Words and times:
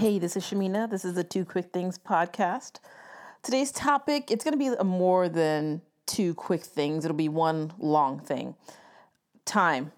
Hey, 0.00 0.18
this 0.18 0.34
is 0.34 0.44
Shamina. 0.44 0.88
This 0.88 1.04
is 1.04 1.12
the 1.12 1.24
Two 1.24 1.44
Quick 1.44 1.74
Things 1.74 1.98
podcast. 1.98 2.78
Today's 3.42 3.70
topic, 3.70 4.30
it's 4.30 4.42
going 4.42 4.58
to 4.58 4.76
be 4.76 4.82
more 4.82 5.28
than 5.28 5.82
two 6.06 6.32
quick 6.32 6.62
things. 6.62 7.04
It'll 7.04 7.14
be 7.14 7.28
one 7.28 7.74
long 7.78 8.18
thing. 8.18 8.54
Time. 9.44 9.92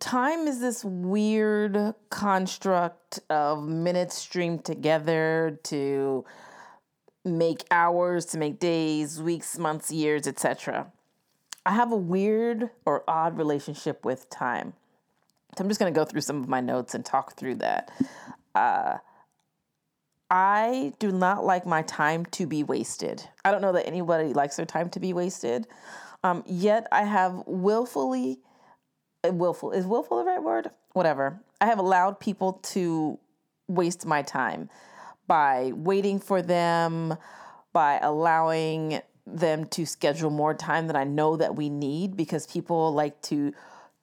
Time 0.00 0.46
is 0.46 0.60
this 0.60 0.84
weird 0.84 1.94
construct 2.10 3.20
of 3.30 3.66
minutes 3.66 4.16
streamed 4.16 4.66
together 4.66 5.58
to 5.62 6.26
make 7.24 7.64
hours, 7.70 8.26
to 8.26 8.38
make 8.38 8.60
days, 8.60 9.22
weeks, 9.22 9.56
months, 9.56 9.90
years, 9.90 10.26
etc. 10.26 10.92
I 11.64 11.70
have 11.70 11.90
a 11.90 11.96
weird 11.96 12.68
or 12.84 13.02
odd 13.08 13.38
relationship 13.38 14.04
with 14.04 14.28
time. 14.28 14.74
I'm 15.60 15.68
just 15.68 15.80
going 15.80 15.92
to 15.92 15.98
go 15.98 16.04
through 16.04 16.20
some 16.22 16.42
of 16.42 16.48
my 16.48 16.60
notes 16.60 16.94
and 16.94 17.04
talk 17.04 17.36
through 17.36 17.56
that. 17.56 17.90
Uh, 18.54 18.98
I 20.30 20.92
do 20.98 21.10
not 21.10 21.44
like 21.44 21.66
my 21.66 21.82
time 21.82 22.26
to 22.26 22.46
be 22.46 22.62
wasted. 22.62 23.24
I 23.44 23.50
don't 23.50 23.62
know 23.62 23.72
that 23.72 23.86
anybody 23.86 24.32
likes 24.32 24.56
their 24.56 24.66
time 24.66 24.90
to 24.90 25.00
be 25.00 25.12
wasted. 25.12 25.66
Um, 26.22 26.42
yet 26.46 26.86
I 26.92 27.04
have 27.04 27.42
willfully, 27.46 28.40
uh, 29.24 29.32
willful, 29.32 29.72
is 29.72 29.86
willful 29.86 30.18
the 30.18 30.24
right 30.24 30.42
word? 30.42 30.70
Whatever. 30.92 31.40
I 31.60 31.66
have 31.66 31.78
allowed 31.78 32.20
people 32.20 32.54
to 32.64 33.18
waste 33.68 34.04
my 34.04 34.22
time 34.22 34.68
by 35.26 35.72
waiting 35.74 36.18
for 36.18 36.42
them, 36.42 37.16
by 37.72 37.98
allowing 38.02 39.00
them 39.26 39.66
to 39.66 39.86
schedule 39.86 40.30
more 40.30 40.54
time 40.54 40.86
than 40.86 40.96
I 40.96 41.04
know 41.04 41.36
that 41.36 41.54
we 41.54 41.68
need 41.68 42.16
because 42.16 42.46
people 42.46 42.92
like 42.92 43.20
to 43.22 43.52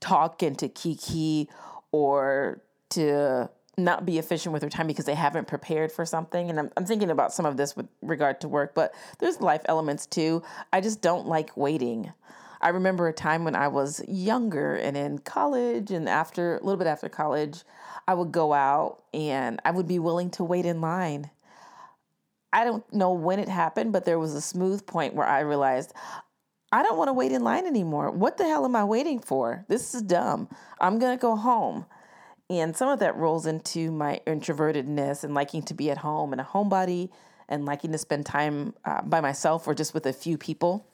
talk 0.06 0.44
and 0.44 0.58
to 0.60 0.70
kiki 0.70 1.50
or 1.92 2.62
to 2.92 3.50
not 3.78 4.06
be 4.06 4.20
efficient 4.20 4.54
with 4.54 4.62
their 4.62 4.70
time 4.70 4.88
because 4.88 5.06
they 5.06 5.16
haven't 5.16 5.48
prepared 5.48 5.92
for 5.92 6.06
something. 6.06 6.50
And 6.50 6.60
I'm, 6.60 6.72
I'm 6.78 6.86
thinking 6.86 7.10
about 7.10 7.34
some 7.34 7.46
of 7.46 7.58
this 7.58 7.76
with 7.76 7.88
regard 8.02 8.40
to 8.42 8.48
work, 8.48 8.76
but 8.76 8.94
there's 9.20 9.42
life 9.42 9.62
elements 9.66 10.06
too. 10.06 10.44
I 10.72 10.80
just 10.80 11.02
don't 11.02 11.28
like 11.28 11.58
waiting. 11.58 12.14
I 12.62 12.70
remember 12.70 13.08
a 13.08 13.14
time 13.14 13.44
when 13.44 13.56
I 13.56 13.68
was 13.68 14.02
younger 14.08 14.76
and 14.76 14.96
in 14.96 15.20
college 15.20 15.92
and 15.92 16.08
after 16.08 16.58
a 16.58 16.64
little 16.64 16.78
bit 16.78 16.88
after 16.88 17.10
college, 17.10 17.64
I 18.08 18.14
would 18.14 18.32
go 18.32 18.54
out 18.54 19.04
and 19.14 19.60
I 19.66 19.72
would 19.72 19.88
be 19.88 20.00
willing 20.00 20.30
to 20.32 20.44
wait 20.44 20.66
in 20.66 20.82
line. 20.82 21.32
I 22.54 22.64
don't 22.64 22.92
know 22.94 23.12
when 23.12 23.40
it 23.40 23.50
happened, 23.50 23.92
but 23.92 24.06
there 24.06 24.20
was 24.20 24.34
a 24.34 24.42
smooth 24.42 24.86
point 24.86 25.16
where 25.16 25.28
I 25.28 25.42
realized 25.42 25.94
I 26.72 26.84
don't 26.84 26.98
want 26.98 27.10
to 27.10 27.14
wait 27.14 27.32
in 27.32 27.44
line 27.44 27.66
anymore. 27.66 28.12
What 28.12 28.38
the 28.38 28.46
hell 28.46 28.66
am 28.66 28.76
I 28.76 28.84
waiting 28.84 29.20
for? 29.20 29.66
This 29.68 29.94
is 29.94 30.02
dumb. 30.02 30.50
I'm 30.80 31.00
going 31.00 31.18
to 31.18 31.22
go 31.22 31.36
home. 31.36 31.86
And 32.50 32.76
some 32.76 32.90
of 32.90 33.00
that 33.00 33.16
rolls 33.16 33.46
into 33.46 33.92
my 33.92 34.22
introvertedness 34.28 35.24
and 35.24 35.34
liking 35.34 35.64
to 35.64 35.74
be 35.74 35.90
at 35.90 36.00
home 36.00 36.32
and 36.32 36.42
a 36.42 36.44
homebody 36.44 37.10
and 37.48 37.66
liking 37.66 37.92
to 37.92 37.98
spend 37.98 38.26
time 38.26 38.74
uh, 38.84 39.02
by 39.02 39.22
myself 39.22 39.68
or 39.68 39.74
just 39.74 39.94
with 39.94 40.06
a 40.06 40.14
few 40.14 40.38
people. 40.38 40.86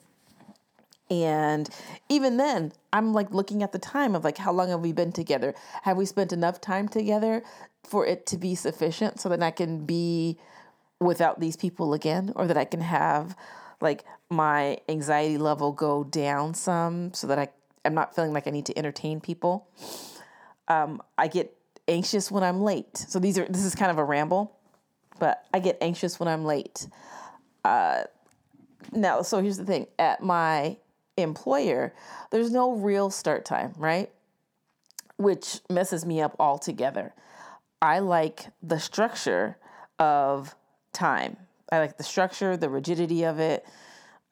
And 1.10 1.68
even 2.08 2.38
then, 2.38 2.72
I'm 2.92 3.12
like 3.12 3.32
looking 3.32 3.62
at 3.62 3.72
the 3.72 3.78
time 3.78 4.14
of 4.14 4.24
like, 4.24 4.38
how 4.38 4.52
long 4.52 4.70
have 4.70 4.80
we 4.80 4.92
been 4.92 5.12
together? 5.12 5.54
Have 5.82 5.96
we 5.96 6.06
spent 6.06 6.32
enough 6.32 6.60
time 6.60 6.88
together 6.88 7.42
for 7.84 8.06
it 8.06 8.24
to 8.26 8.38
be 8.38 8.54
sufficient 8.54 9.20
so 9.20 9.28
that 9.28 9.42
I 9.42 9.50
can 9.50 9.84
be 9.84 10.38
without 11.00 11.40
these 11.40 11.56
people 11.56 11.92
again 11.92 12.32
or 12.36 12.46
that 12.46 12.56
I 12.56 12.64
can 12.64 12.80
have 12.80 13.36
like 13.82 14.04
my 14.30 14.78
anxiety 14.88 15.36
level 15.36 15.72
go 15.72 16.04
down 16.04 16.54
some 16.54 17.12
so 17.12 17.26
that 17.26 17.38
I, 17.38 17.48
I'm 17.84 17.94
not 17.94 18.14
feeling 18.14 18.32
like 18.32 18.46
I 18.46 18.50
need 18.50 18.66
to 18.66 18.78
entertain 18.78 19.20
people? 19.20 19.68
Um, 20.68 21.02
I 21.18 21.28
get 21.28 21.54
anxious 21.88 22.30
when 22.30 22.42
I'm 22.42 22.62
late. 22.62 22.96
So 22.96 23.18
these 23.18 23.36
are 23.38 23.44
this 23.44 23.64
is 23.64 23.74
kind 23.74 23.90
of 23.90 23.98
a 23.98 24.04
ramble, 24.04 24.56
but 25.18 25.44
I 25.52 25.58
get 25.58 25.76
anxious 25.80 26.18
when 26.18 26.28
I'm 26.28 26.44
late. 26.44 26.86
Uh, 27.64 28.04
now, 28.92 29.22
so 29.22 29.42
here's 29.42 29.58
the 29.58 29.64
thing: 29.64 29.86
at 29.98 30.22
my 30.22 30.76
employer, 31.16 31.92
there's 32.30 32.50
no 32.50 32.72
real 32.72 33.10
start 33.10 33.44
time, 33.44 33.74
right? 33.76 34.10
Which 35.16 35.60
messes 35.68 36.06
me 36.06 36.20
up 36.20 36.36
altogether. 36.38 37.12
I 37.80 37.98
like 37.98 38.46
the 38.62 38.78
structure 38.78 39.58
of 39.98 40.54
time. 40.92 41.36
I 41.72 41.80
like 41.80 41.96
the 41.96 42.04
structure, 42.04 42.56
the 42.56 42.68
rigidity 42.68 43.24
of 43.24 43.40
it 43.40 43.66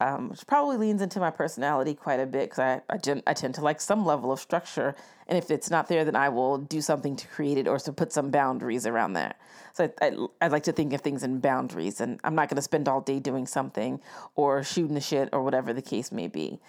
um, 0.01 0.31
which 0.31 0.47
probably 0.47 0.79
leans 0.79 1.03
into 1.03 1.21
my 1.21 1.31
personality 1.31 1.95
quite 1.95 2.21
a 2.21 2.27
bit 2.27 2.49
because 2.49 2.59
I, 2.59 2.81
I, 2.89 2.97
gen- 2.97 3.23
I 3.27 3.35
tend 3.35 3.55
to 3.57 3.61
like 3.61 3.81
some 3.83 4.07
level 4.07 4.33
of 4.33 4.41
structure. 4.41 4.95
And 5.29 5.37
if 5.37 5.51
it's 5.51 5.71
not 5.71 5.89
there, 5.89 6.07
then 6.07 6.17
I 6.17 6.31
will 6.31 6.57
do 6.57 6.81
something 6.81 7.17
to 7.17 7.29
create 7.29 7.59
it 7.59 7.69
or 7.69 7.79
to 7.79 7.93
put 7.93 8.11
some 8.11 8.31
boundaries 8.31 8.87
around 8.87 9.13
that. 9.13 9.39
So 9.75 9.93
I, 10.01 10.07
I, 10.07 10.27
I 10.41 10.49
like 10.49 10.63
to 10.65 10.73
think 10.73 10.95
of 10.95 11.03
things 11.03 11.23
in 11.23 11.39
boundaries, 11.41 12.01
and 12.01 12.19
I'm 12.25 12.35
not 12.35 12.49
going 12.49 12.57
to 12.57 12.63
spend 12.63 12.89
all 12.89 13.03
day 13.03 13.21
doing 13.21 13.47
something 13.47 14.01
or 14.35 14.63
shooting 14.63 14.95
the 14.95 15.01
shit 15.03 15.29
or 15.33 15.43
whatever 15.43 15.75
the 15.75 15.83
case 15.83 16.11
may 16.11 16.29
be. 16.29 16.61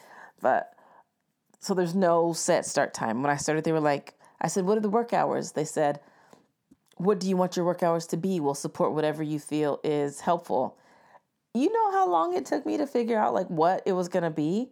But 0.41 0.73
so 1.59 1.73
there's 1.73 1.95
no 1.95 2.33
set 2.33 2.65
start 2.65 2.93
time. 2.93 3.21
When 3.21 3.31
I 3.31 3.37
started, 3.37 3.63
they 3.63 3.71
were 3.71 3.79
like, 3.79 4.15
I 4.41 4.47
said, 4.47 4.65
What 4.65 4.77
are 4.77 4.81
the 4.81 4.89
work 4.89 5.13
hours? 5.13 5.53
They 5.53 5.65
said, 5.65 6.01
What 7.01 7.19
do 7.19 7.27
you 7.27 7.35
want 7.35 7.55
your 7.55 7.65
work 7.65 7.81
hours 7.81 8.05
to 8.07 8.17
be? 8.17 8.39
We'll 8.39 8.53
support 8.53 8.93
whatever 8.93 9.23
you 9.23 9.39
feel 9.39 9.79
is 9.83 10.21
helpful. 10.21 10.77
You 11.51 11.73
know 11.73 11.91
how 11.91 12.07
long 12.07 12.35
it 12.35 12.45
took 12.45 12.63
me 12.63 12.77
to 12.77 12.85
figure 12.85 13.17
out 13.17 13.33
like 13.33 13.47
what 13.47 13.81
it 13.87 13.93
was 13.93 14.07
going 14.07 14.21
to 14.21 14.29
be? 14.29 14.69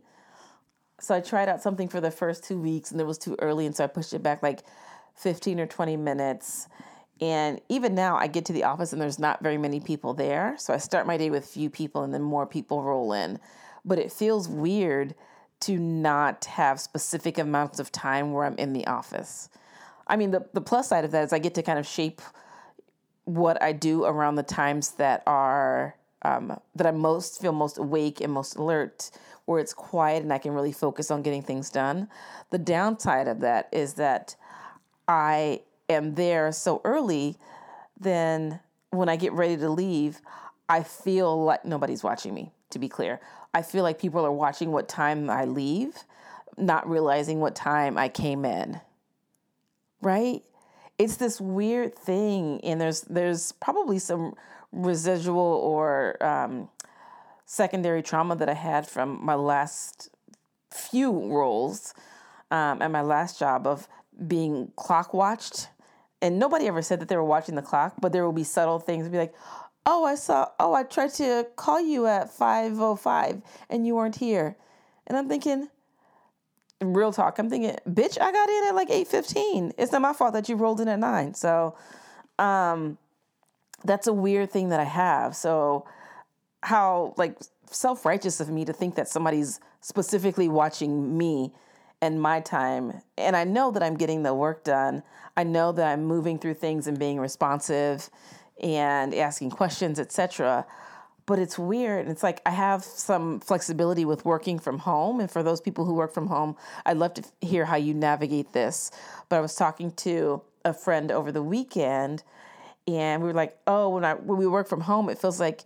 So 1.01 1.16
i 1.16 1.22
tried 1.22 1.50
out 1.50 1.63
something 1.63 1.88
for 1.88 2.00
the 2.00 2.12
first 2.12 2.44
two 2.44 2.59
weeks 2.59 2.91
and 2.91 3.01
it 3.01 3.07
was 3.07 3.17
too 3.17 3.35
early 3.40 3.66
and 3.66 3.75
so 3.75 3.84
i 3.84 3.88
pushed 3.88 4.13
it 4.13 4.22
back 4.22 4.44
like 4.44 4.59
15 5.16 5.59
or 5.59 5.66
20 5.66 5.97
minutes. 5.97 6.67
And 7.19 7.62
even 7.67 7.95
now 7.95 8.16
i 8.16 8.28
get 8.28 8.46
to 8.46 8.53
the 8.53 8.66
office 8.66 8.94
and 8.94 9.01
there's 9.01 9.17
not 9.17 9.41
very 9.41 9.57
many 9.57 9.79
people 9.79 10.13
there 10.13 10.53
so 10.59 10.72
i 10.72 10.78
start 10.78 11.07
my 11.07 11.17
day 11.17 11.31
with 11.31 11.47
few 11.47 11.72
people 11.72 12.03
and 12.03 12.13
then 12.13 12.22
more 12.22 12.46
people 12.46 12.84
roll 12.84 13.11
in. 13.11 13.40
But 13.84 13.97
it 13.97 14.11
feels 14.11 14.47
weird 14.47 15.16
to 15.61 15.79
not 15.79 16.46
have 16.46 16.79
specific 16.79 17.40
amounts 17.40 17.79
of 17.79 17.91
time 17.91 18.34
where 18.34 18.46
i'm 18.46 18.57
in 18.57 18.73
the 18.73 18.85
office 18.85 19.50
i 20.09 20.16
mean 20.16 20.31
the, 20.31 20.46
the 20.53 20.62
plus 20.62 20.90
side 20.90 21.06
of 21.06 21.12
that 21.12 21.24
is 21.24 21.34
i 21.34 21.40
get 21.40 21.56
to 21.56 21.64
kind 21.64 21.80
of 21.80 21.88
shape 21.88 22.22
what 23.25 23.62
i 23.62 23.72
do 23.72 24.03
around 24.03 24.36
the 24.36 24.44
times 24.44 24.92
that 24.92 25.24
are 25.25 25.96
um, 26.24 26.59
that 26.75 26.88
I 26.88 26.92
most 26.92 27.42
feel 27.42 27.52
most 27.52 27.78
awake 27.78 28.22
and 28.22 28.31
most 28.34 28.56
alert, 28.56 29.09
where 29.46 29.59
it's 29.59 29.74
quiet 29.74 30.24
and 30.24 30.34
I 30.34 30.38
can 30.38 30.53
really 30.53 30.72
focus 30.72 31.12
on 31.12 31.22
getting 31.22 31.42
things 31.42 31.70
done. 31.70 32.09
The 32.50 32.58
downside 32.58 33.28
of 33.28 33.40
that 33.40 33.70
is 33.72 33.94
that 33.96 34.36
I 35.08 35.62
am 35.90 36.16
there 36.16 36.52
so 36.52 36.81
early, 36.84 37.38
then 38.00 38.59
when 38.91 39.09
I 39.09 39.16
get 39.16 39.34
ready 39.34 39.58
to 39.58 39.70
leave, 39.70 40.22
I 40.68 40.84
feel 40.84 41.44
like 41.44 41.66
nobody's 41.66 42.03
watching 42.03 42.34
me, 42.34 42.52
to 42.72 42.80
be 42.80 42.90
clear. 42.90 43.20
I 43.53 43.62
feel 43.62 43.84
like 43.84 44.00
people 44.00 44.26
are 44.26 44.31
watching 44.31 44.72
what 44.72 44.88
time 44.88 45.30
I 45.30 45.46
leave, 45.46 46.03
not 46.58 46.88
realizing 46.88 47.40
what 47.40 47.56
time 47.56 47.97
I 47.97 48.09
came 48.09 48.46
in. 48.46 48.81
Right? 50.02 50.42
It's 50.98 51.18
this 51.18 51.40
weird 51.40 51.96
thing, 51.96 52.60
and 52.64 52.80
there's 52.80 53.02
there's 53.02 53.54
probably 53.54 54.00
some 54.00 54.34
residual 54.72 55.40
or 55.40 56.22
um, 56.24 56.70
secondary 57.46 58.04
trauma 58.04 58.36
that 58.36 58.50
I 58.50 58.54
had 58.54 58.88
from 58.88 59.24
my 59.24 59.36
last 59.36 60.09
few 60.72 61.12
roles 61.12 61.94
um, 62.52 62.80
my 62.92 63.02
last 63.02 63.40
job 63.40 63.68
of 63.68 63.88
being 64.28 64.72
clock 64.76 65.14
watched. 65.14 65.70
And 66.22 66.38
nobody 66.38 66.68
ever 66.68 66.82
said 66.82 67.00
that 67.00 67.08
they 67.08 67.16
were 67.16 67.24
watching 67.24 67.56
the 67.56 67.62
clock, 67.62 67.94
but 68.02 68.12
there 68.12 68.26
will 68.26 68.34
be 68.34 68.44
subtle 68.44 68.80
things. 68.80 69.08
Be 69.08 69.18
like, 69.18 69.34
oh, 69.86 70.04
I 70.04 70.16
saw, 70.16 70.50
oh, 70.59 70.74
I 70.74 70.84
tried 70.84 71.14
to 71.16 71.48
call 71.56 71.80
you 71.80 72.08
at 72.08 72.30
5.05 72.30 73.42
and 73.70 73.88
you 73.88 73.96
weren't 73.96 74.18
here. 74.18 74.58
And 75.08 75.18
I'm 75.18 75.30
thinking, 75.30 75.70
real 76.81 77.11
talk, 77.11 77.40
I'm 77.40 77.49
thinking, 77.49 77.76
bitch, 77.87 78.20
I 78.20 78.31
got 78.31 78.49
in 78.49 78.64
at 78.67 78.76
like 78.76 78.90
8.15. 78.90 79.73
It's 79.78 79.91
not 79.91 80.02
my 80.02 80.14
fault 80.14 80.34
that 80.34 80.49
you 80.49 80.55
rolled 80.55 80.79
in 80.81 80.87
at 80.87 80.99
9. 80.99 81.34
So, 81.34 81.76
um, 82.37 82.97
that's 83.84 84.08
a 84.08 84.14
weird 84.14 84.52
thing 84.52 84.70
that 84.70 84.79
I 84.79 84.85
have. 84.85 85.35
So, 85.35 85.85
how 86.64 87.14
like 87.17 87.37
self 87.72 88.05
righteous 88.05 88.40
of 88.40 88.49
me 88.49 88.66
to 88.66 88.73
think 88.73 88.96
that 88.96 89.08
somebody's 89.08 89.59
specifically 89.81 90.49
watching 90.49 91.17
me 91.17 91.53
and 92.02 92.22
my 92.22 92.40
time. 92.40 93.02
And 93.17 93.35
I 93.35 93.43
know 93.43 93.72
that 93.72 93.84
I'm 93.84 93.96
getting 93.96 94.23
the 94.23 94.34
work 94.34 94.64
done. 94.64 95.03
I 95.35 95.43
know 95.43 95.72
that 95.72 95.91
I'm 95.91 96.05
moving 96.05 96.40
through 96.40 96.55
things 96.55 96.87
and 96.87 96.97
being 96.97 97.20
responsive 97.20 98.09
and 98.61 99.14
asking 99.14 99.52
questions, 99.52 99.99
etc. 99.99 100.66
But 101.29 101.37
it's 101.37 101.59
weird. 101.59 102.08
It's 102.08 102.23
like 102.23 102.41
I 102.43 102.49
have 102.49 102.84
some 102.84 103.40
flexibility 103.40 104.03
with 104.03 104.26
working 104.26 104.58
from 104.58 104.79
home. 104.79 105.20
And 105.20 105.29
for 105.29 105.43
those 105.43 105.61
people 105.61 105.85
who 105.85 105.93
work 105.93 106.11
from 106.11 106.26
home, 106.26 106.55
I'd 106.87 106.97
love 106.97 107.14
to 107.14 107.23
hear 107.40 107.66
how 107.66 107.76
you 107.76 107.93
navigate 107.93 108.52
this. 108.52 108.90
But 109.29 109.35
I 109.35 109.40
was 109.40 109.53
talking 109.53 109.91
to 109.91 110.41
a 110.66 110.73
friend 110.73 111.11
over 111.11 111.31
the 111.31 111.43
weekend 111.43 112.23
and 112.87 113.22
we 113.22 113.28
were 113.28 113.35
like, 113.35 113.55
oh, 113.67 113.90
when 113.90 114.03
I 114.03 114.16
when 114.16 114.40
we 114.40 114.47
work 114.47 114.67
from 114.67 114.81
home, 114.81 115.08
it 115.08 115.20
feels 115.20 115.40
like 115.40 115.61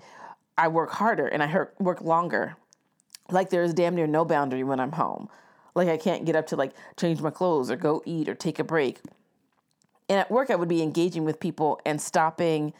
I 0.57 0.67
work 0.67 0.91
harder 0.91 1.27
and 1.27 1.41
I 1.41 1.67
work 1.79 2.01
longer. 2.01 2.57
Like 3.29 3.49
there's 3.49 3.73
damn 3.73 3.95
near 3.95 4.05
no 4.05 4.25
boundary 4.25 4.65
when 4.65 4.81
I'm 4.81 4.91
home. 4.91 5.29
Like 5.75 5.87
I 5.87 5.95
can't 5.95 6.25
get 6.25 6.35
up 6.35 6.47
to 6.47 6.57
like 6.57 6.73
change 6.97 7.21
my 7.21 7.31
clothes 7.31 7.71
or 7.71 7.77
go 7.77 8.03
eat 8.05 8.27
or 8.27 8.35
take 8.35 8.59
a 8.59 8.65
break. 8.65 8.99
And 10.09 10.19
at 10.19 10.29
work, 10.29 10.49
I 10.49 10.55
would 10.55 10.67
be 10.67 10.81
engaging 10.81 11.23
with 11.23 11.39
people 11.39 11.79
and 11.85 12.01
stopping 12.01 12.73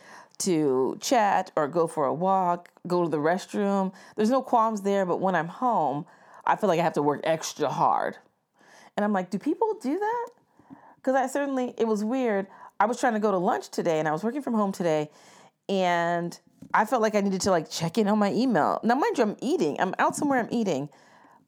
to 0.44 0.98
chat 1.02 1.52
or 1.56 1.68
go 1.68 1.88
for 1.88 2.06
a 2.06 2.14
walk, 2.14 2.70
go 2.88 3.04
to 3.04 3.10
the 3.10 3.18
restroom. 3.18 3.94
There's 4.16 4.30
no 4.30 4.42
qualms 4.42 4.82
there, 4.82 5.06
but 5.06 5.20
when 5.20 5.36
I'm 5.36 5.48
home, 5.48 6.06
I 6.46 6.56
feel 6.56 6.68
like 6.68 6.80
I 6.80 6.84
have 6.84 6.94
to 6.94 7.02
work 7.02 7.22
extra 7.24 7.70
hard. 7.70 8.18
And 8.96 9.04
I'm 9.04 9.14
like, 9.14 9.30
do 9.30 9.40
people 9.40 9.78
do 9.82 9.98
that? 9.98 10.30
Because 10.96 11.16
I 11.16 11.28
certainly, 11.28 11.74
it 11.78 11.88
was 11.88 12.04
weird. 12.04 12.48
I 12.80 12.86
was 12.86 13.00
trying 13.00 13.14
to 13.14 13.20
go 13.20 13.32
to 13.32 13.38
lunch 13.38 13.70
today 13.70 14.00
and 14.00 14.08
I 14.08 14.12
was 14.12 14.24
working 14.24 14.42
from 14.42 14.54
home 14.54 14.72
today 14.72 15.10
and 15.70 16.38
I 16.74 16.86
felt 16.86 17.02
like 17.02 17.16
I 17.16 17.22
needed 17.22 17.42
to 17.42 17.52
like 17.52 17.70
check 17.70 17.98
in 17.98 18.08
on 18.08 18.20
my 18.20 18.32
email. 18.32 18.80
Now, 18.84 18.96
mind 18.96 19.18
you, 19.18 19.24
I'm 19.24 19.38
eating. 19.42 19.80
I'm 19.80 19.96
out 20.00 20.16
somewhere, 20.16 20.40
I'm 20.40 20.50
eating. 20.52 20.90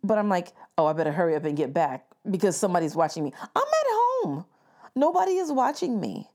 But 0.04 0.18
I'm 0.18 0.30
like, 0.30 0.54
oh, 0.78 0.86
I 0.86 0.94
better 0.94 1.12
hurry 1.12 1.36
up 1.36 1.46
and 1.46 1.58
get 1.58 1.74
back 1.74 2.06
because 2.30 2.56
somebody's 2.56 2.96
watching 2.96 3.24
me. 3.24 3.34
I'm 3.56 3.62
at 3.62 3.88
home. 3.88 4.46
Nobody 4.96 5.34
is 5.34 5.52
watching 5.52 6.00
me. 6.00 6.30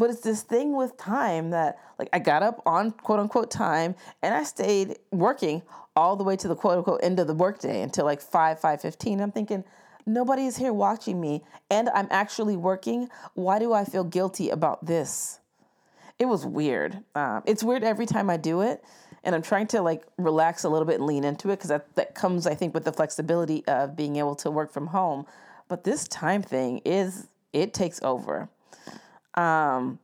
But 0.00 0.08
it's 0.08 0.22
this 0.22 0.40
thing 0.40 0.74
with 0.74 0.96
time 0.96 1.50
that 1.50 1.78
like 1.98 2.08
I 2.14 2.20
got 2.20 2.42
up 2.42 2.62
on 2.64 2.92
quote 2.92 3.20
unquote 3.20 3.50
time 3.50 3.94
and 4.22 4.34
I 4.34 4.44
stayed 4.44 4.98
working 5.10 5.60
all 5.94 6.16
the 6.16 6.24
way 6.24 6.36
to 6.36 6.48
the 6.48 6.56
quote 6.56 6.78
unquote 6.78 7.00
end 7.02 7.20
of 7.20 7.26
the 7.26 7.34
workday 7.34 7.82
until 7.82 8.06
like 8.06 8.22
5, 8.22 8.58
5.15. 8.58 9.20
I'm 9.20 9.30
thinking, 9.30 9.62
nobody 10.06 10.46
is 10.46 10.56
here 10.56 10.72
watching 10.72 11.20
me 11.20 11.44
and 11.70 11.90
I'm 11.90 12.08
actually 12.10 12.56
working. 12.56 13.10
Why 13.34 13.58
do 13.58 13.74
I 13.74 13.84
feel 13.84 14.02
guilty 14.02 14.48
about 14.48 14.86
this? 14.86 15.38
It 16.18 16.24
was 16.24 16.46
weird. 16.46 17.04
Um, 17.14 17.42
it's 17.44 17.62
weird 17.62 17.84
every 17.84 18.06
time 18.06 18.30
I 18.30 18.38
do 18.38 18.62
it. 18.62 18.82
And 19.22 19.34
I'm 19.34 19.42
trying 19.42 19.66
to 19.66 19.82
like 19.82 20.06
relax 20.16 20.64
a 20.64 20.70
little 20.70 20.86
bit 20.86 20.94
and 20.94 21.06
lean 21.06 21.24
into 21.24 21.50
it 21.50 21.56
because 21.56 21.68
that, 21.68 21.94
that 21.96 22.14
comes, 22.14 22.46
I 22.46 22.54
think, 22.54 22.72
with 22.72 22.86
the 22.86 22.92
flexibility 22.94 23.66
of 23.66 23.96
being 23.96 24.16
able 24.16 24.36
to 24.36 24.50
work 24.50 24.72
from 24.72 24.86
home. 24.86 25.26
But 25.68 25.84
this 25.84 26.08
time 26.08 26.42
thing 26.42 26.78
is, 26.86 27.28
it 27.52 27.74
takes 27.74 28.00
over. 28.02 28.48
Um, 29.34 29.98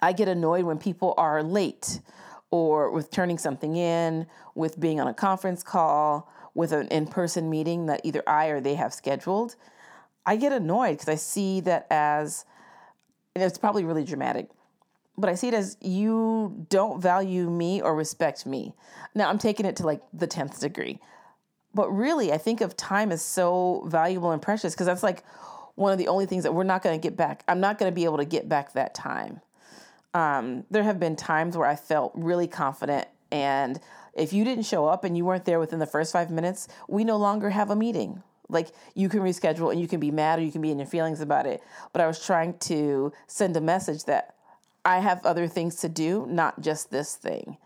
I 0.00 0.12
get 0.12 0.28
annoyed 0.28 0.64
when 0.64 0.78
people 0.78 1.14
are 1.16 1.42
late 1.42 2.00
or 2.50 2.90
with 2.90 3.10
turning 3.10 3.38
something 3.38 3.76
in, 3.76 4.26
with 4.54 4.80
being 4.80 5.00
on 5.00 5.08
a 5.08 5.14
conference 5.14 5.62
call, 5.62 6.30
with 6.54 6.72
an 6.72 6.88
in 6.88 7.06
person 7.06 7.50
meeting 7.50 7.86
that 7.86 8.00
either 8.04 8.22
I 8.26 8.46
or 8.46 8.60
they 8.60 8.74
have 8.74 8.94
scheduled. 8.94 9.56
I 10.24 10.36
get 10.36 10.52
annoyed 10.52 10.92
because 10.92 11.08
I 11.08 11.14
see 11.16 11.60
that 11.60 11.86
as, 11.90 12.44
and 13.34 13.44
it's 13.44 13.58
probably 13.58 13.84
really 13.84 14.04
dramatic, 14.04 14.48
but 15.16 15.28
I 15.28 15.34
see 15.34 15.48
it 15.48 15.54
as 15.54 15.76
you 15.80 16.66
don't 16.70 17.00
value 17.00 17.50
me 17.50 17.82
or 17.82 17.94
respect 17.94 18.46
me. 18.46 18.74
Now 19.14 19.28
I'm 19.28 19.38
taking 19.38 19.66
it 19.66 19.76
to 19.76 19.86
like 19.86 20.02
the 20.12 20.28
10th 20.28 20.60
degree. 20.60 21.00
But 21.74 21.90
really, 21.90 22.32
I 22.32 22.38
think 22.38 22.60
of 22.60 22.76
time 22.76 23.12
as 23.12 23.22
so 23.22 23.84
valuable 23.86 24.30
and 24.30 24.40
precious 24.40 24.74
because 24.74 24.86
that's 24.86 25.02
like 25.02 25.22
one 25.78 25.92
of 25.92 25.98
the 25.98 26.08
only 26.08 26.26
things 26.26 26.42
that 26.42 26.52
we're 26.52 26.64
not 26.64 26.82
going 26.82 26.98
to 26.98 27.02
get 27.02 27.16
back. 27.16 27.44
I'm 27.46 27.60
not 27.60 27.78
going 27.78 27.90
to 27.90 27.94
be 27.94 28.04
able 28.04 28.18
to 28.18 28.24
get 28.24 28.48
back 28.48 28.72
that 28.72 28.94
time. 28.94 29.40
Um, 30.12 30.64
there 30.70 30.82
have 30.82 30.98
been 30.98 31.16
times 31.16 31.56
where 31.56 31.68
I 31.68 31.76
felt 31.76 32.12
really 32.14 32.48
confident, 32.48 33.06
and 33.30 33.78
if 34.14 34.32
you 34.32 34.44
didn't 34.44 34.64
show 34.64 34.86
up 34.86 35.04
and 35.04 35.16
you 35.16 35.24
weren't 35.24 35.44
there 35.44 35.60
within 35.60 35.78
the 35.78 35.86
first 35.86 36.12
five 36.12 36.30
minutes, 36.30 36.66
we 36.88 37.04
no 37.04 37.16
longer 37.16 37.50
have 37.50 37.70
a 37.70 37.76
meeting. 37.76 38.22
Like 38.48 38.68
you 38.94 39.08
can 39.08 39.20
reschedule 39.20 39.70
and 39.70 39.80
you 39.80 39.86
can 39.86 40.00
be 40.00 40.10
mad 40.10 40.38
or 40.38 40.42
you 40.42 40.50
can 40.50 40.62
be 40.62 40.70
in 40.70 40.78
your 40.78 40.86
feelings 40.86 41.20
about 41.20 41.46
it. 41.46 41.62
But 41.92 42.00
I 42.00 42.06
was 42.06 42.24
trying 42.24 42.58
to 42.60 43.12
send 43.26 43.56
a 43.56 43.60
message 43.60 44.04
that 44.04 44.34
I 44.84 45.00
have 45.00 45.24
other 45.24 45.46
things 45.46 45.76
to 45.76 45.88
do, 45.88 46.26
not 46.28 46.60
just 46.60 46.90
this 46.90 47.14
thing. 47.14 47.58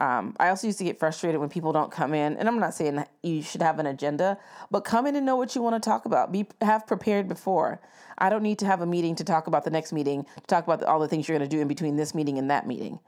Um, 0.00 0.34
I 0.40 0.48
also 0.48 0.66
used 0.66 0.78
to 0.78 0.84
get 0.84 0.98
frustrated 0.98 1.40
when 1.40 1.50
people 1.50 1.72
don't 1.72 1.92
come 1.92 2.14
in, 2.14 2.36
and 2.38 2.48
I'm 2.48 2.58
not 2.58 2.72
saying 2.72 3.04
you 3.22 3.42
should 3.42 3.60
have 3.60 3.78
an 3.78 3.86
agenda, 3.86 4.38
but 4.70 4.80
come 4.80 5.06
in 5.06 5.14
and 5.14 5.26
know 5.26 5.36
what 5.36 5.54
you 5.54 5.60
want 5.60 5.80
to 5.80 5.86
talk 5.86 6.06
about. 6.06 6.32
Be 6.32 6.46
have 6.62 6.86
prepared 6.86 7.28
before. 7.28 7.82
I 8.16 8.30
don't 8.30 8.42
need 8.42 8.58
to 8.60 8.66
have 8.66 8.80
a 8.80 8.86
meeting 8.86 9.14
to 9.16 9.24
talk 9.24 9.46
about 9.46 9.64
the 9.64 9.70
next 9.70 9.92
meeting, 9.92 10.24
to 10.24 10.46
talk 10.46 10.64
about 10.64 10.82
all 10.84 11.00
the 11.00 11.08
things 11.08 11.28
you're 11.28 11.38
going 11.38 11.48
to 11.48 11.54
do 11.54 11.60
in 11.60 11.68
between 11.68 11.96
this 11.96 12.14
meeting 12.14 12.38
and 12.38 12.50
that 12.50 12.66
meeting. 12.66 12.98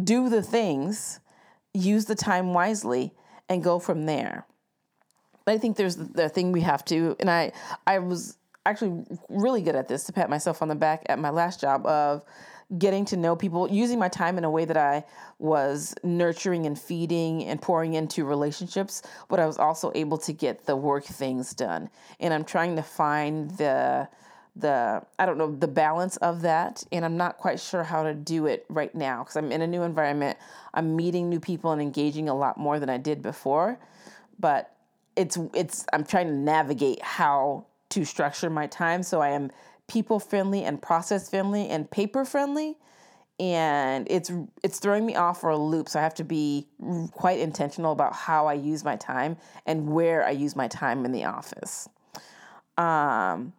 Do 0.00 0.28
the 0.28 0.42
things, 0.42 1.18
use 1.74 2.04
the 2.04 2.14
time 2.14 2.54
wisely, 2.54 3.12
and 3.48 3.62
go 3.62 3.80
from 3.80 4.06
there. 4.06 4.46
But 5.44 5.54
I 5.54 5.58
think 5.58 5.76
there's 5.76 5.96
the 5.96 6.28
thing 6.28 6.52
we 6.52 6.60
have 6.60 6.84
to, 6.86 7.16
and 7.18 7.28
I 7.28 7.52
I 7.88 7.98
was 7.98 8.38
actually 8.64 9.04
really 9.28 9.62
good 9.62 9.74
at 9.74 9.88
this 9.88 10.04
to 10.04 10.12
pat 10.12 10.30
myself 10.30 10.62
on 10.62 10.68
the 10.68 10.74
back 10.76 11.06
at 11.08 11.18
my 11.18 11.30
last 11.30 11.60
job 11.60 11.86
of 11.86 12.24
getting 12.78 13.04
to 13.06 13.16
know 13.16 13.36
people, 13.36 13.70
using 13.70 13.98
my 13.98 14.08
time 14.08 14.38
in 14.38 14.44
a 14.44 14.50
way 14.50 14.64
that 14.64 14.76
I 14.76 15.04
was 15.38 15.94
nurturing 16.02 16.66
and 16.66 16.78
feeding 16.78 17.44
and 17.44 17.62
pouring 17.62 17.94
into 17.94 18.24
relationships, 18.24 19.02
but 19.28 19.38
I 19.38 19.46
was 19.46 19.58
also 19.58 19.92
able 19.94 20.18
to 20.18 20.32
get 20.32 20.66
the 20.66 20.74
work 20.74 21.04
things 21.04 21.54
done. 21.54 21.88
And 22.18 22.34
I'm 22.34 22.44
trying 22.44 22.76
to 22.76 22.82
find 22.82 23.50
the 23.52 24.08
the 24.58 25.02
I 25.18 25.26
don't 25.26 25.36
know 25.36 25.54
the 25.54 25.68
balance 25.68 26.16
of 26.16 26.40
that 26.42 26.82
and 26.90 27.04
I'm 27.04 27.18
not 27.18 27.36
quite 27.36 27.60
sure 27.60 27.84
how 27.84 28.04
to 28.04 28.14
do 28.14 28.46
it 28.46 28.64
right 28.70 28.94
now 28.94 29.22
because 29.22 29.36
I'm 29.36 29.52
in 29.52 29.60
a 29.60 29.66
new 29.66 29.82
environment. 29.82 30.38
I'm 30.72 30.96
meeting 30.96 31.28
new 31.28 31.40
people 31.40 31.72
and 31.72 31.82
engaging 31.82 32.30
a 32.30 32.34
lot 32.34 32.56
more 32.56 32.80
than 32.80 32.88
I 32.88 32.96
did 32.96 33.20
before. 33.20 33.78
But 34.38 34.74
it's 35.14 35.38
it's 35.54 35.84
I'm 35.92 36.04
trying 36.04 36.28
to 36.28 36.32
navigate 36.32 37.02
how 37.02 37.66
to 37.90 38.04
structure 38.04 38.50
my 38.50 38.66
time 38.66 39.02
so 39.02 39.20
I 39.20 39.30
am 39.30 39.50
people 39.88 40.18
friendly 40.18 40.64
and 40.64 40.80
process 40.82 41.30
friendly 41.30 41.68
and 41.68 41.90
paper 41.90 42.24
friendly 42.24 42.76
and 43.38 44.06
it's 44.10 44.32
it's 44.62 44.78
throwing 44.78 45.04
me 45.04 45.14
off 45.14 45.40
for 45.40 45.50
a 45.50 45.58
loop 45.58 45.88
so 45.88 45.98
i 45.98 46.02
have 46.02 46.14
to 46.14 46.24
be 46.24 46.66
quite 47.12 47.38
intentional 47.38 47.92
about 47.92 48.14
how 48.14 48.46
i 48.46 48.54
use 48.54 48.82
my 48.82 48.96
time 48.96 49.36
and 49.66 49.88
where 49.88 50.24
i 50.24 50.30
use 50.30 50.56
my 50.56 50.68
time 50.68 51.04
in 51.04 51.12
the 51.12 51.24
office. 51.24 51.88
Um, 52.78 53.52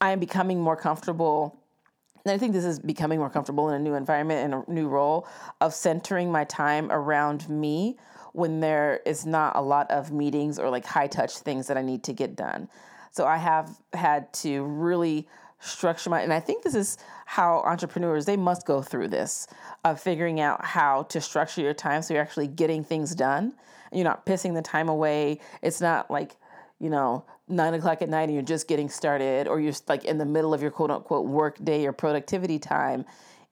i 0.00 0.10
am 0.10 0.18
becoming 0.18 0.60
more 0.60 0.76
comfortable 0.76 1.56
and 2.24 2.32
i 2.32 2.38
think 2.38 2.52
this 2.52 2.64
is 2.64 2.80
becoming 2.80 3.18
more 3.18 3.30
comfortable 3.30 3.68
in 3.68 3.74
a 3.74 3.78
new 3.78 3.94
environment 3.94 4.52
and 4.52 4.64
a 4.66 4.70
new 4.70 4.88
role 4.88 5.28
of 5.60 5.72
centering 5.72 6.32
my 6.32 6.44
time 6.44 6.90
around 6.90 7.48
me 7.48 7.96
when 8.32 8.60
there 8.60 9.00
is 9.06 9.26
not 9.26 9.54
a 9.54 9.60
lot 9.60 9.90
of 9.90 10.10
meetings 10.10 10.58
or 10.58 10.70
like 10.70 10.84
high 10.84 11.06
touch 11.06 11.38
things 11.38 11.68
that 11.68 11.76
i 11.76 11.82
need 11.82 12.02
to 12.02 12.12
get 12.12 12.34
done 12.34 12.68
so 13.12 13.26
I 13.26 13.36
have 13.36 13.70
had 13.92 14.32
to 14.34 14.64
really 14.64 15.28
structure 15.60 16.10
my 16.10 16.20
and 16.22 16.32
I 16.32 16.40
think 16.40 16.64
this 16.64 16.74
is 16.74 16.98
how 17.24 17.62
entrepreneurs 17.64 18.26
they 18.26 18.36
must 18.36 18.66
go 18.66 18.82
through 18.82 19.08
this 19.08 19.46
of 19.84 20.00
figuring 20.00 20.40
out 20.40 20.64
how 20.64 21.04
to 21.04 21.20
structure 21.20 21.60
your 21.60 21.74
time 21.74 22.02
so 22.02 22.14
you're 22.14 22.22
actually 22.22 22.48
getting 22.48 22.82
things 22.82 23.14
done 23.14 23.54
and 23.90 23.98
you're 23.98 24.04
not 24.04 24.26
pissing 24.26 24.54
the 24.54 24.62
time 24.62 24.88
away. 24.88 25.38
It's 25.60 25.80
not 25.80 26.10
like, 26.10 26.36
you 26.80 26.90
know, 26.90 27.24
nine 27.46 27.74
o'clock 27.74 28.02
at 28.02 28.08
night 28.08 28.24
and 28.24 28.34
you're 28.34 28.42
just 28.42 28.66
getting 28.66 28.88
started 28.88 29.46
or 29.46 29.60
you're 29.60 29.74
like 29.86 30.04
in 30.04 30.18
the 30.18 30.24
middle 30.24 30.52
of 30.52 30.62
your 30.62 30.70
quote 30.70 30.90
unquote 30.90 31.26
work 31.26 31.62
day 31.64 31.86
or 31.86 31.92
productivity 31.92 32.58
time 32.58 33.04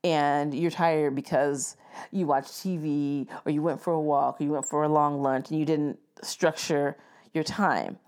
and 0.03 0.55
you're 0.55 0.71
tired 0.71 1.15
because 1.15 1.77
you 2.11 2.27
watched 2.27 2.53
TV 2.53 3.29
or 3.45 3.53
you 3.53 3.63
went 3.63 3.81
for 3.81 3.93
a 3.93 4.01
walk 4.01 4.41
or 4.41 4.45
you 4.45 4.51
went 4.51 4.67
for 4.67 4.83
a 4.83 4.89
long 4.89 5.23
lunch 5.23 5.51
and 5.51 5.59
you 5.59 5.65
didn't 5.65 5.99
structure 6.23 6.97
your 7.33 7.45
time. 7.45 7.99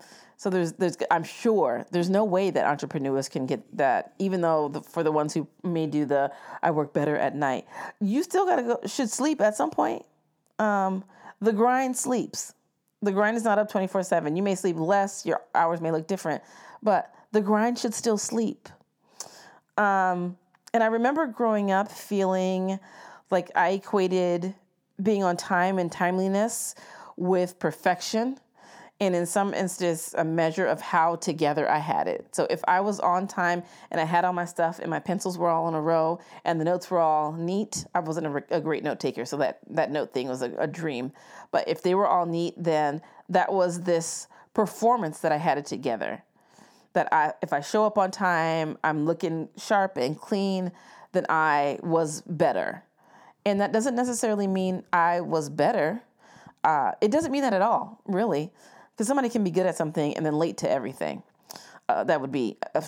So 0.43 0.49
there's 0.49 0.73
there's 0.73 0.97
I'm 1.09 1.23
sure 1.23 1.85
there's 1.91 2.09
no 2.09 2.25
way 2.25 2.49
that 2.49 2.65
entrepreneurs 2.65 3.29
can 3.29 3.45
get 3.45 3.61
that 3.77 4.13
even 4.19 4.41
though 4.41 4.67
the, 4.67 4.81
for 4.81 5.01
the 5.01 5.09
ones 5.09 5.33
who 5.33 5.47
may 5.63 5.87
do 5.87 6.03
the 6.03 6.33
I 6.61 6.71
work 6.71 6.91
better 6.91 7.15
at 7.15 7.33
night, 7.33 7.65
you 8.01 8.23
still 8.23 8.45
got 8.45 8.57
to 8.57 8.63
go 8.63 8.79
should 8.85 9.09
sleep 9.09 9.39
at 9.39 9.55
some 9.55 9.71
point. 9.71 10.05
Um, 10.59 11.05
the 11.39 11.53
grind 11.53 11.95
sleeps. 11.95 12.53
The 13.01 13.13
grind 13.13 13.37
is 13.37 13.45
not 13.45 13.57
up 13.57 13.71
24/7. 13.71 14.35
You 14.35 14.43
may 14.43 14.55
sleep 14.55 14.75
less, 14.75 15.25
your 15.25 15.39
hours 15.55 15.79
may 15.79 15.91
look 15.91 16.07
different, 16.07 16.43
but 16.81 17.15
the 17.31 17.39
grind 17.39 17.79
should 17.79 17.93
still 17.93 18.17
sleep. 18.17 18.67
Um, 19.77 20.37
and 20.73 20.83
I 20.83 20.87
remember 20.87 21.25
growing 21.25 21.71
up 21.71 21.89
feeling 21.89 22.81
like 23.31 23.49
I 23.55 23.69
equated 23.69 24.55
being 25.01 25.23
on 25.23 25.37
time 25.37 25.79
and 25.79 25.89
timeliness 25.89 26.75
with 27.15 27.59
perfection 27.59 28.39
and 28.99 29.15
in 29.15 29.25
some 29.25 29.53
instances 29.53 30.13
a 30.17 30.23
measure 30.23 30.65
of 30.65 30.79
how 30.79 31.15
together 31.15 31.69
I 31.69 31.79
had 31.79 32.07
it. 32.07 32.27
So 32.31 32.47
if 32.49 32.61
I 32.67 32.79
was 32.81 32.99
on 32.99 33.27
time 33.27 33.63
and 33.91 33.99
I 33.99 34.05
had 34.05 34.23
all 34.23 34.33
my 34.33 34.45
stuff 34.45 34.79
and 34.79 34.89
my 34.89 34.99
pencils 34.99 35.37
were 35.37 35.49
all 35.49 35.67
in 35.67 35.73
a 35.73 35.81
row 35.81 36.19
and 36.45 36.59
the 36.59 36.65
notes 36.65 36.89
were 36.89 36.99
all 36.99 37.33
neat, 37.33 37.85
I 37.93 37.99
wasn't 37.99 38.27
a, 38.27 38.43
a 38.49 38.61
great 38.61 38.83
note 38.83 38.99
taker, 38.99 39.25
so 39.25 39.37
that 39.37 39.59
that 39.71 39.91
note 39.91 40.13
thing 40.13 40.27
was 40.27 40.41
a, 40.41 40.51
a 40.57 40.67
dream. 40.67 41.11
But 41.51 41.67
if 41.67 41.81
they 41.81 41.95
were 41.95 42.07
all 42.07 42.25
neat, 42.25 42.53
then 42.57 43.01
that 43.29 43.51
was 43.51 43.81
this 43.81 44.27
performance 44.53 45.19
that 45.19 45.31
I 45.31 45.37
had 45.37 45.57
it 45.57 45.65
together. 45.65 46.23
That 46.93 47.11
I 47.11 47.33
if 47.41 47.51
I 47.51 47.61
show 47.61 47.85
up 47.85 47.97
on 47.97 48.11
time, 48.11 48.77
I'm 48.83 49.05
looking 49.05 49.49
sharp 49.57 49.97
and 49.97 50.19
clean, 50.19 50.71
then 51.11 51.25
I 51.29 51.79
was 51.81 52.21
better. 52.21 52.83
And 53.45 53.59
that 53.59 53.73
doesn't 53.73 53.95
necessarily 53.95 54.47
mean 54.47 54.83
I 54.93 55.19
was 55.19 55.49
better. 55.49 56.03
Uh, 56.63 56.93
it 57.01 57.11
doesn't 57.11 57.31
mean 57.33 57.41
that 57.41 57.53
at 57.53 57.61
all, 57.61 58.01
really 58.05 58.53
because 58.95 59.07
somebody 59.07 59.29
can 59.29 59.43
be 59.43 59.51
good 59.51 59.65
at 59.65 59.75
something 59.75 60.15
and 60.15 60.25
then 60.25 60.33
late 60.35 60.57
to 60.57 60.69
everything. 60.69 61.23
Uh, 61.89 62.03
that 62.05 62.21
would 62.21 62.31
be 62.31 62.57
uh, 62.75 62.81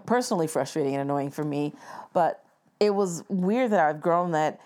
personally 0.06 0.46
frustrating 0.46 0.94
and 0.94 1.02
annoying 1.02 1.30
for 1.30 1.44
me. 1.44 1.72
But 2.12 2.44
it 2.80 2.94
was 2.94 3.24
weird 3.28 3.70
that 3.72 3.80
I've 3.80 4.00
grown 4.00 4.32
that 4.32 4.60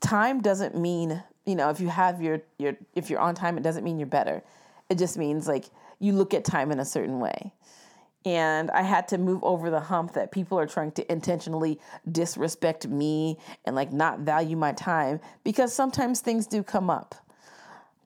time 0.00 0.40
doesn't 0.42 0.76
mean 0.76 1.22
you 1.46 1.54
know 1.54 1.70
if 1.70 1.80
you 1.80 1.88
have 1.88 2.20
your 2.20 2.42
your 2.58 2.76
if 2.94 3.08
you're 3.08 3.20
on 3.20 3.34
time 3.34 3.56
it 3.56 3.62
doesn't 3.62 3.84
mean 3.84 3.98
you're 3.98 4.06
better. 4.06 4.42
It 4.88 4.98
just 4.98 5.16
means 5.16 5.46
like 5.48 5.66
you 6.00 6.12
look 6.12 6.34
at 6.34 6.44
time 6.44 6.72
in 6.72 6.80
a 6.80 6.84
certain 6.84 7.20
way. 7.20 7.52
and 8.26 8.70
I 8.72 8.82
had 8.82 9.08
to 9.08 9.18
move 9.18 9.42
over 9.42 9.70
the 9.70 9.80
hump 9.80 10.12
that 10.14 10.30
people 10.30 10.58
are 10.58 10.66
trying 10.66 10.92
to 10.92 11.10
intentionally 11.12 11.80
disrespect 12.10 12.86
me 12.86 13.38
and 13.64 13.74
like 13.74 13.92
not 13.92 14.20
value 14.20 14.56
my 14.56 14.72
time 14.72 15.20
because 15.44 15.72
sometimes 15.72 16.20
things 16.20 16.46
do 16.46 16.62
come 16.62 16.90
up. 16.90 17.14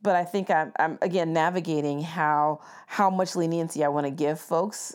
But 0.04 0.16
I 0.16 0.24
think 0.24 0.50
I'm, 0.50 0.70
I'm 0.78 0.98
again 1.00 1.32
navigating 1.32 2.02
how 2.02 2.60
how 2.86 3.08
much 3.08 3.34
leniency 3.34 3.82
I 3.82 3.88
want 3.88 4.06
to 4.06 4.10
give 4.10 4.38
folks 4.38 4.94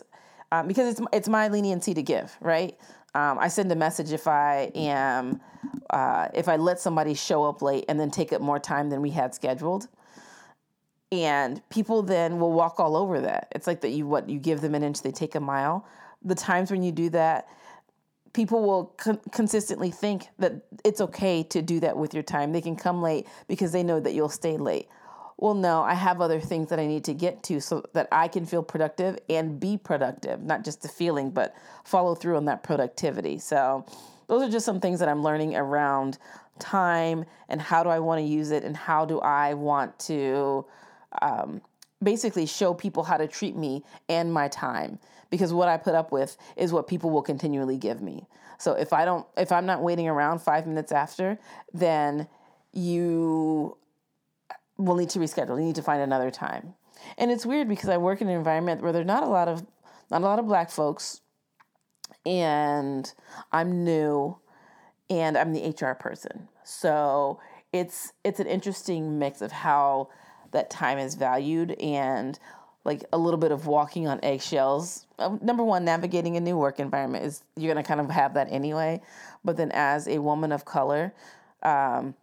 um, 0.52 0.68
because 0.68 0.92
it's 0.92 1.06
it's 1.12 1.28
my 1.28 1.48
leniency 1.48 1.92
to 1.94 2.02
give, 2.02 2.34
right? 2.40 2.78
Um, 3.14 3.38
I 3.40 3.48
send 3.48 3.72
a 3.72 3.76
message 3.76 4.12
if 4.12 4.28
I 4.28 4.70
am 4.72 5.40
uh, 5.90 6.28
if 6.32 6.48
I 6.48 6.56
let 6.56 6.78
somebody 6.78 7.14
show 7.14 7.44
up 7.44 7.60
late 7.60 7.84
and 7.88 7.98
then 7.98 8.12
take 8.12 8.32
up 8.32 8.40
more 8.40 8.60
time 8.60 8.88
than 8.88 9.02
we 9.02 9.10
had 9.10 9.34
scheduled. 9.34 9.88
And 11.10 11.60
people 11.70 12.02
then 12.02 12.38
will 12.38 12.52
walk 12.52 12.78
all 12.78 12.96
over 12.96 13.20
that. 13.20 13.48
It's 13.50 13.66
like 13.66 13.80
that 13.80 13.90
you 13.90 14.06
what 14.06 14.30
you 14.30 14.38
give 14.38 14.60
them 14.60 14.76
an 14.76 14.84
inch 14.84 15.02
they 15.02 15.10
take 15.10 15.34
a 15.34 15.40
mile. 15.40 15.84
The 16.22 16.36
times 16.36 16.70
when 16.70 16.84
you 16.84 16.92
do 16.92 17.10
that 17.10 17.48
people 18.32 18.62
will 18.62 18.86
con- 18.96 19.20
consistently 19.32 19.90
think 19.90 20.28
that 20.38 20.54
it's 20.84 21.00
okay 21.00 21.42
to 21.44 21.62
do 21.62 21.80
that 21.80 21.96
with 21.96 22.14
your 22.14 22.22
time. 22.22 22.52
They 22.52 22.60
can 22.60 22.76
come 22.76 23.02
late 23.02 23.26
because 23.48 23.72
they 23.72 23.82
know 23.82 24.00
that 24.00 24.14
you'll 24.14 24.28
stay 24.28 24.56
late. 24.56 24.88
Well 25.40 25.54
no 25.54 25.80
i 25.82 25.94
have 25.94 26.20
other 26.20 26.38
things 26.38 26.68
that 26.68 26.78
i 26.78 26.86
need 26.86 27.04
to 27.04 27.14
get 27.14 27.42
to 27.44 27.60
so 27.60 27.82
that 27.94 28.08
i 28.12 28.28
can 28.28 28.44
feel 28.44 28.62
productive 28.62 29.18
and 29.30 29.58
be 29.58 29.78
productive 29.78 30.42
not 30.42 30.64
just 30.64 30.82
the 30.82 30.88
feeling 30.88 31.30
but 31.30 31.54
follow 31.82 32.14
through 32.14 32.36
on 32.36 32.44
that 32.44 32.62
productivity. 32.62 33.38
So 33.38 33.86
those 34.26 34.42
are 34.42 34.50
just 34.50 34.66
some 34.66 34.80
things 34.80 35.00
that 35.00 35.08
i'm 35.08 35.22
learning 35.22 35.56
around 35.56 36.18
time 36.58 37.24
and 37.48 37.60
how 37.60 37.82
do 37.82 37.88
i 37.88 37.98
want 37.98 38.18
to 38.20 38.26
use 38.26 38.50
it 38.50 38.64
and 38.64 38.76
how 38.76 39.06
do 39.06 39.18
i 39.20 39.54
want 39.54 39.98
to 39.98 40.66
um, 41.22 41.62
basically 42.02 42.46
show 42.46 42.74
people 42.74 43.02
how 43.02 43.16
to 43.16 43.26
treat 43.26 43.56
me 43.56 43.82
and 44.10 44.32
my 44.32 44.46
time 44.46 44.98
because 45.30 45.52
what 45.52 45.68
I 45.68 45.76
put 45.76 45.94
up 45.94 46.12
with 46.12 46.36
is 46.56 46.72
what 46.72 46.88
people 46.88 47.10
will 47.10 47.22
continually 47.22 47.78
give 47.78 48.02
me. 48.02 48.26
So 48.58 48.72
if 48.72 48.92
I 48.92 49.04
don't 49.04 49.26
if 49.36 49.52
I'm 49.52 49.66
not 49.66 49.82
waiting 49.82 50.08
around 50.08 50.40
5 50.40 50.66
minutes 50.66 50.92
after, 50.92 51.38
then 51.72 52.28
you 52.72 53.76
will 54.76 54.96
need 54.96 55.10
to 55.10 55.18
reschedule. 55.18 55.58
You 55.58 55.64
need 55.64 55.76
to 55.76 55.82
find 55.82 56.02
another 56.02 56.30
time. 56.30 56.74
And 57.16 57.30
it's 57.30 57.46
weird 57.46 57.68
because 57.68 57.88
I 57.88 57.96
work 57.96 58.20
in 58.20 58.28
an 58.28 58.36
environment 58.36 58.82
where 58.82 58.92
there's 58.92 59.06
not 59.06 59.22
a 59.22 59.28
lot 59.28 59.48
of 59.48 59.66
not 60.10 60.22
a 60.22 60.24
lot 60.24 60.38
of 60.38 60.46
black 60.46 60.70
folks 60.70 61.20
and 62.26 63.12
I'm 63.52 63.84
new 63.84 64.38
and 65.08 65.36
I'm 65.38 65.52
the 65.52 65.68
HR 65.68 65.94
person. 65.94 66.48
So 66.64 67.40
it's 67.72 68.12
it's 68.24 68.40
an 68.40 68.46
interesting 68.46 69.18
mix 69.18 69.40
of 69.40 69.52
how 69.52 70.08
that 70.52 70.70
time 70.70 70.98
is 70.98 71.14
valued 71.14 71.72
and 71.80 72.38
like 72.84 73.04
a 73.12 73.18
little 73.18 73.38
bit 73.38 73.52
of 73.52 73.66
walking 73.66 74.08
on 74.08 74.20
eggshells. 74.22 75.06
Um, 75.18 75.38
number 75.42 75.62
one, 75.62 75.84
navigating 75.84 76.36
a 76.36 76.40
new 76.40 76.56
work 76.56 76.80
environment 76.80 77.24
is 77.24 77.42
you're 77.56 77.72
gonna 77.72 77.84
kind 77.84 78.00
of 78.00 78.10
have 78.10 78.34
that 78.34 78.48
anyway. 78.50 79.00
But 79.44 79.56
then, 79.56 79.70
as 79.72 80.08
a 80.08 80.18
woman 80.18 80.52
of 80.52 80.64
color, 80.64 81.12
um, 81.62 82.14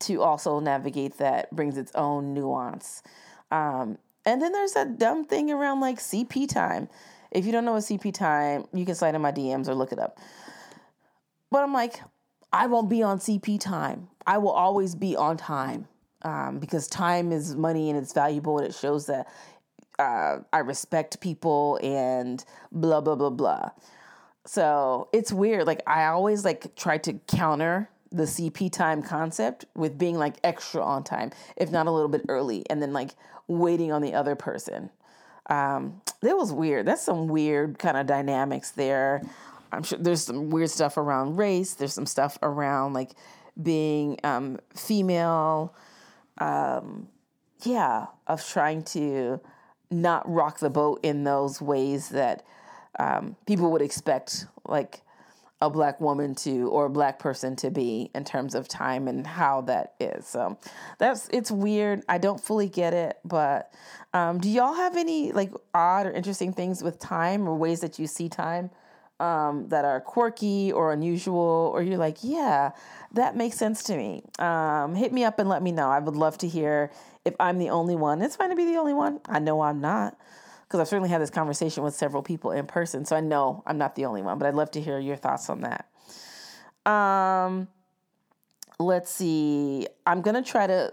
to 0.00 0.22
also 0.22 0.60
navigate 0.60 1.18
that 1.18 1.54
brings 1.54 1.78
its 1.78 1.92
own 1.94 2.34
nuance. 2.34 3.02
Um, 3.50 3.98
and 4.26 4.42
then 4.42 4.52
there's 4.52 4.72
that 4.72 4.98
dumb 4.98 5.24
thing 5.24 5.50
around 5.50 5.80
like 5.80 5.98
CP 5.98 6.48
time. 6.48 6.88
If 7.30 7.46
you 7.46 7.52
don't 7.52 7.64
know 7.64 7.72
what 7.72 7.82
CP 7.82 8.12
time, 8.12 8.66
you 8.72 8.84
can 8.84 8.94
slide 8.94 9.14
in 9.14 9.22
my 9.22 9.32
DMs 9.32 9.68
or 9.68 9.74
look 9.74 9.92
it 9.92 9.98
up. 9.98 10.18
But 11.50 11.62
I'm 11.62 11.72
like, 11.72 12.00
I 12.52 12.66
won't 12.66 12.88
be 12.88 13.02
on 13.02 13.18
CP 13.18 13.60
time. 13.60 14.08
I 14.26 14.38
will 14.38 14.50
always 14.50 14.94
be 14.94 15.16
on 15.16 15.36
time 15.36 15.88
um, 16.26 16.58
because 16.58 16.88
time 16.88 17.30
is 17.30 17.54
money 17.54 17.88
and 17.88 17.96
it's 17.96 18.12
valuable 18.12 18.58
and 18.58 18.66
it 18.66 18.74
shows 18.74 19.06
that 19.06 19.28
uh, 19.98 20.38
I 20.52 20.58
respect 20.58 21.20
people 21.20 21.78
and 21.82 22.44
blah 22.72 23.00
blah 23.00 23.14
blah 23.14 23.30
blah. 23.30 23.70
So 24.44 25.08
it's 25.12 25.32
weird. 25.32 25.66
Like 25.66 25.82
I 25.86 26.06
always 26.06 26.44
like 26.44 26.74
try 26.74 26.98
to 26.98 27.14
counter 27.28 27.88
the 28.10 28.24
CP 28.24 28.72
time 28.72 29.02
concept 29.02 29.66
with 29.76 29.96
being 29.96 30.16
like 30.16 30.36
extra 30.42 30.82
on 30.82 31.04
time, 31.04 31.30
if 31.56 31.70
not 31.70 31.86
a 31.86 31.92
little 31.92 32.08
bit 32.08 32.22
early, 32.28 32.64
and 32.68 32.82
then 32.82 32.92
like 32.92 33.10
waiting 33.46 33.92
on 33.92 34.02
the 34.02 34.14
other 34.14 34.34
person. 34.34 34.90
Um, 35.48 36.02
that 36.22 36.36
was 36.36 36.52
weird. 36.52 36.86
That's 36.86 37.02
some 37.02 37.28
weird 37.28 37.78
kind 37.78 37.96
of 37.96 38.06
dynamics 38.06 38.72
there. 38.72 39.22
I'm 39.70 39.84
sure 39.84 39.98
there's 39.98 40.22
some 40.22 40.50
weird 40.50 40.70
stuff 40.70 40.96
around 40.96 41.36
race. 41.36 41.74
There's 41.74 41.94
some 41.94 42.06
stuff 42.06 42.36
around 42.42 42.94
like 42.94 43.12
being 43.62 44.18
um, 44.24 44.58
female 44.74 45.72
um, 46.38 47.08
yeah, 47.64 48.06
of 48.26 48.46
trying 48.46 48.82
to 48.84 49.40
not 49.90 50.28
rock 50.30 50.58
the 50.58 50.70
boat 50.70 51.00
in 51.02 51.24
those 51.24 51.60
ways 51.60 52.10
that 52.10 52.44
um, 52.98 53.36
people 53.46 53.70
would 53.72 53.82
expect, 53.82 54.46
like 54.66 55.00
a 55.62 55.70
black 55.70 56.00
woman 56.00 56.34
to 56.34 56.68
or 56.68 56.86
a 56.86 56.90
black 56.90 57.18
person 57.18 57.56
to 57.56 57.70
be 57.70 58.10
in 58.14 58.24
terms 58.24 58.54
of 58.54 58.68
time 58.68 59.08
and 59.08 59.26
how 59.26 59.62
that 59.62 59.94
is. 59.98 60.26
So 60.26 60.58
that's 60.98 61.28
it's 61.32 61.50
weird. 61.50 62.02
I 62.08 62.18
don't 62.18 62.40
fully 62.40 62.68
get 62.68 62.92
it, 62.92 63.18
but 63.24 63.72
um, 64.12 64.38
do 64.38 64.50
y'all 64.50 64.74
have 64.74 64.96
any 64.96 65.32
like 65.32 65.52
odd 65.72 66.06
or 66.06 66.12
interesting 66.12 66.52
things 66.52 66.82
with 66.82 66.98
time 66.98 67.48
or 67.48 67.54
ways 67.54 67.80
that 67.80 67.98
you 67.98 68.06
see 68.06 68.28
time? 68.28 68.70
Um, 69.20 69.68
that 69.68 69.84
are 69.84 70.00
quirky 70.00 70.72
or 70.72 70.92
unusual, 70.92 71.70
or 71.74 71.82
you're 71.82 71.98
like, 71.98 72.18
yeah, 72.22 72.72
that 73.12 73.36
makes 73.36 73.56
sense 73.56 73.82
to 73.84 73.96
me. 73.96 74.22
Um, 74.38 74.94
hit 74.94 75.12
me 75.12 75.24
up 75.24 75.38
and 75.38 75.48
let 75.48 75.62
me 75.62 75.72
know. 75.72 75.88
I 75.88 75.98
would 75.98 76.16
love 76.16 76.38
to 76.38 76.48
hear 76.48 76.90
if 77.24 77.34
I'm 77.40 77.58
the 77.58 77.70
only 77.70 77.96
one. 77.96 78.22
It's 78.22 78.36
fine 78.36 78.50
to 78.50 78.56
be 78.56 78.66
the 78.66 78.76
only 78.76 78.94
one. 78.94 79.20
I 79.26 79.38
know 79.38 79.60
I'm 79.62 79.80
not 79.80 80.18
because 80.64 80.80
I've 80.80 80.88
certainly 80.88 81.10
had 81.10 81.22
this 81.22 81.30
conversation 81.30 81.82
with 81.82 81.94
several 81.94 82.22
people 82.22 82.50
in 82.50 82.66
person, 82.66 83.04
so 83.04 83.16
I 83.16 83.20
know 83.20 83.62
I'm 83.66 83.78
not 83.78 83.94
the 83.94 84.04
only 84.04 84.22
one. 84.22 84.38
But 84.38 84.48
I'd 84.48 84.54
love 84.54 84.70
to 84.72 84.80
hear 84.80 84.98
your 84.98 85.16
thoughts 85.16 85.48
on 85.48 85.62
that. 85.62 86.90
Um, 86.90 87.68
let's 88.78 89.10
see. 89.10 89.86
I'm 90.06 90.22
gonna 90.22 90.42
try 90.42 90.66
to 90.66 90.92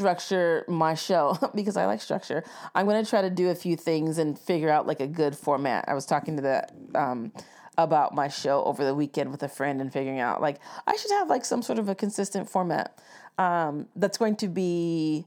structure 0.00 0.64
my 0.66 0.94
show 0.94 1.36
because 1.54 1.76
I 1.76 1.86
like 1.86 2.00
structure. 2.00 2.42
I'm 2.74 2.86
going 2.86 3.02
to 3.02 3.08
try 3.08 3.20
to 3.20 3.30
do 3.30 3.50
a 3.50 3.54
few 3.54 3.76
things 3.76 4.16
and 4.18 4.38
figure 4.38 4.70
out 4.70 4.86
like 4.86 5.00
a 5.00 5.06
good 5.06 5.36
format. 5.36 5.84
I 5.88 5.94
was 5.94 6.06
talking 6.06 6.36
to 6.36 6.42
that 6.42 6.72
um, 6.94 7.32
about 7.76 8.14
my 8.14 8.28
show 8.28 8.64
over 8.64 8.84
the 8.84 8.94
weekend 8.94 9.30
with 9.30 9.42
a 9.42 9.48
friend 9.48 9.80
and 9.80 9.92
figuring 9.92 10.18
out 10.18 10.40
like 10.40 10.58
I 10.86 10.96
should 10.96 11.10
have 11.12 11.28
like 11.28 11.44
some 11.44 11.62
sort 11.62 11.78
of 11.78 11.88
a 11.88 11.94
consistent 11.94 12.48
format 12.48 12.98
um, 13.36 13.88
that's 13.94 14.16
going 14.16 14.36
to 14.36 14.48
be 14.48 15.26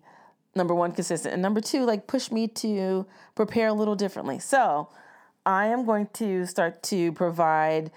number 0.56 0.74
one 0.74 0.92
consistent 0.92 1.34
and 1.34 1.42
number 1.42 1.62
two 1.62 1.84
like 1.84 2.06
push 2.06 2.32
me 2.32 2.48
to 2.48 3.06
prepare 3.36 3.68
a 3.68 3.74
little 3.74 3.96
differently. 3.96 4.40
So 4.40 4.90
I 5.46 5.68
am 5.68 5.86
going 5.86 6.08
to 6.14 6.48
start 6.48 6.82
to 6.84 7.12
provide 7.12 7.92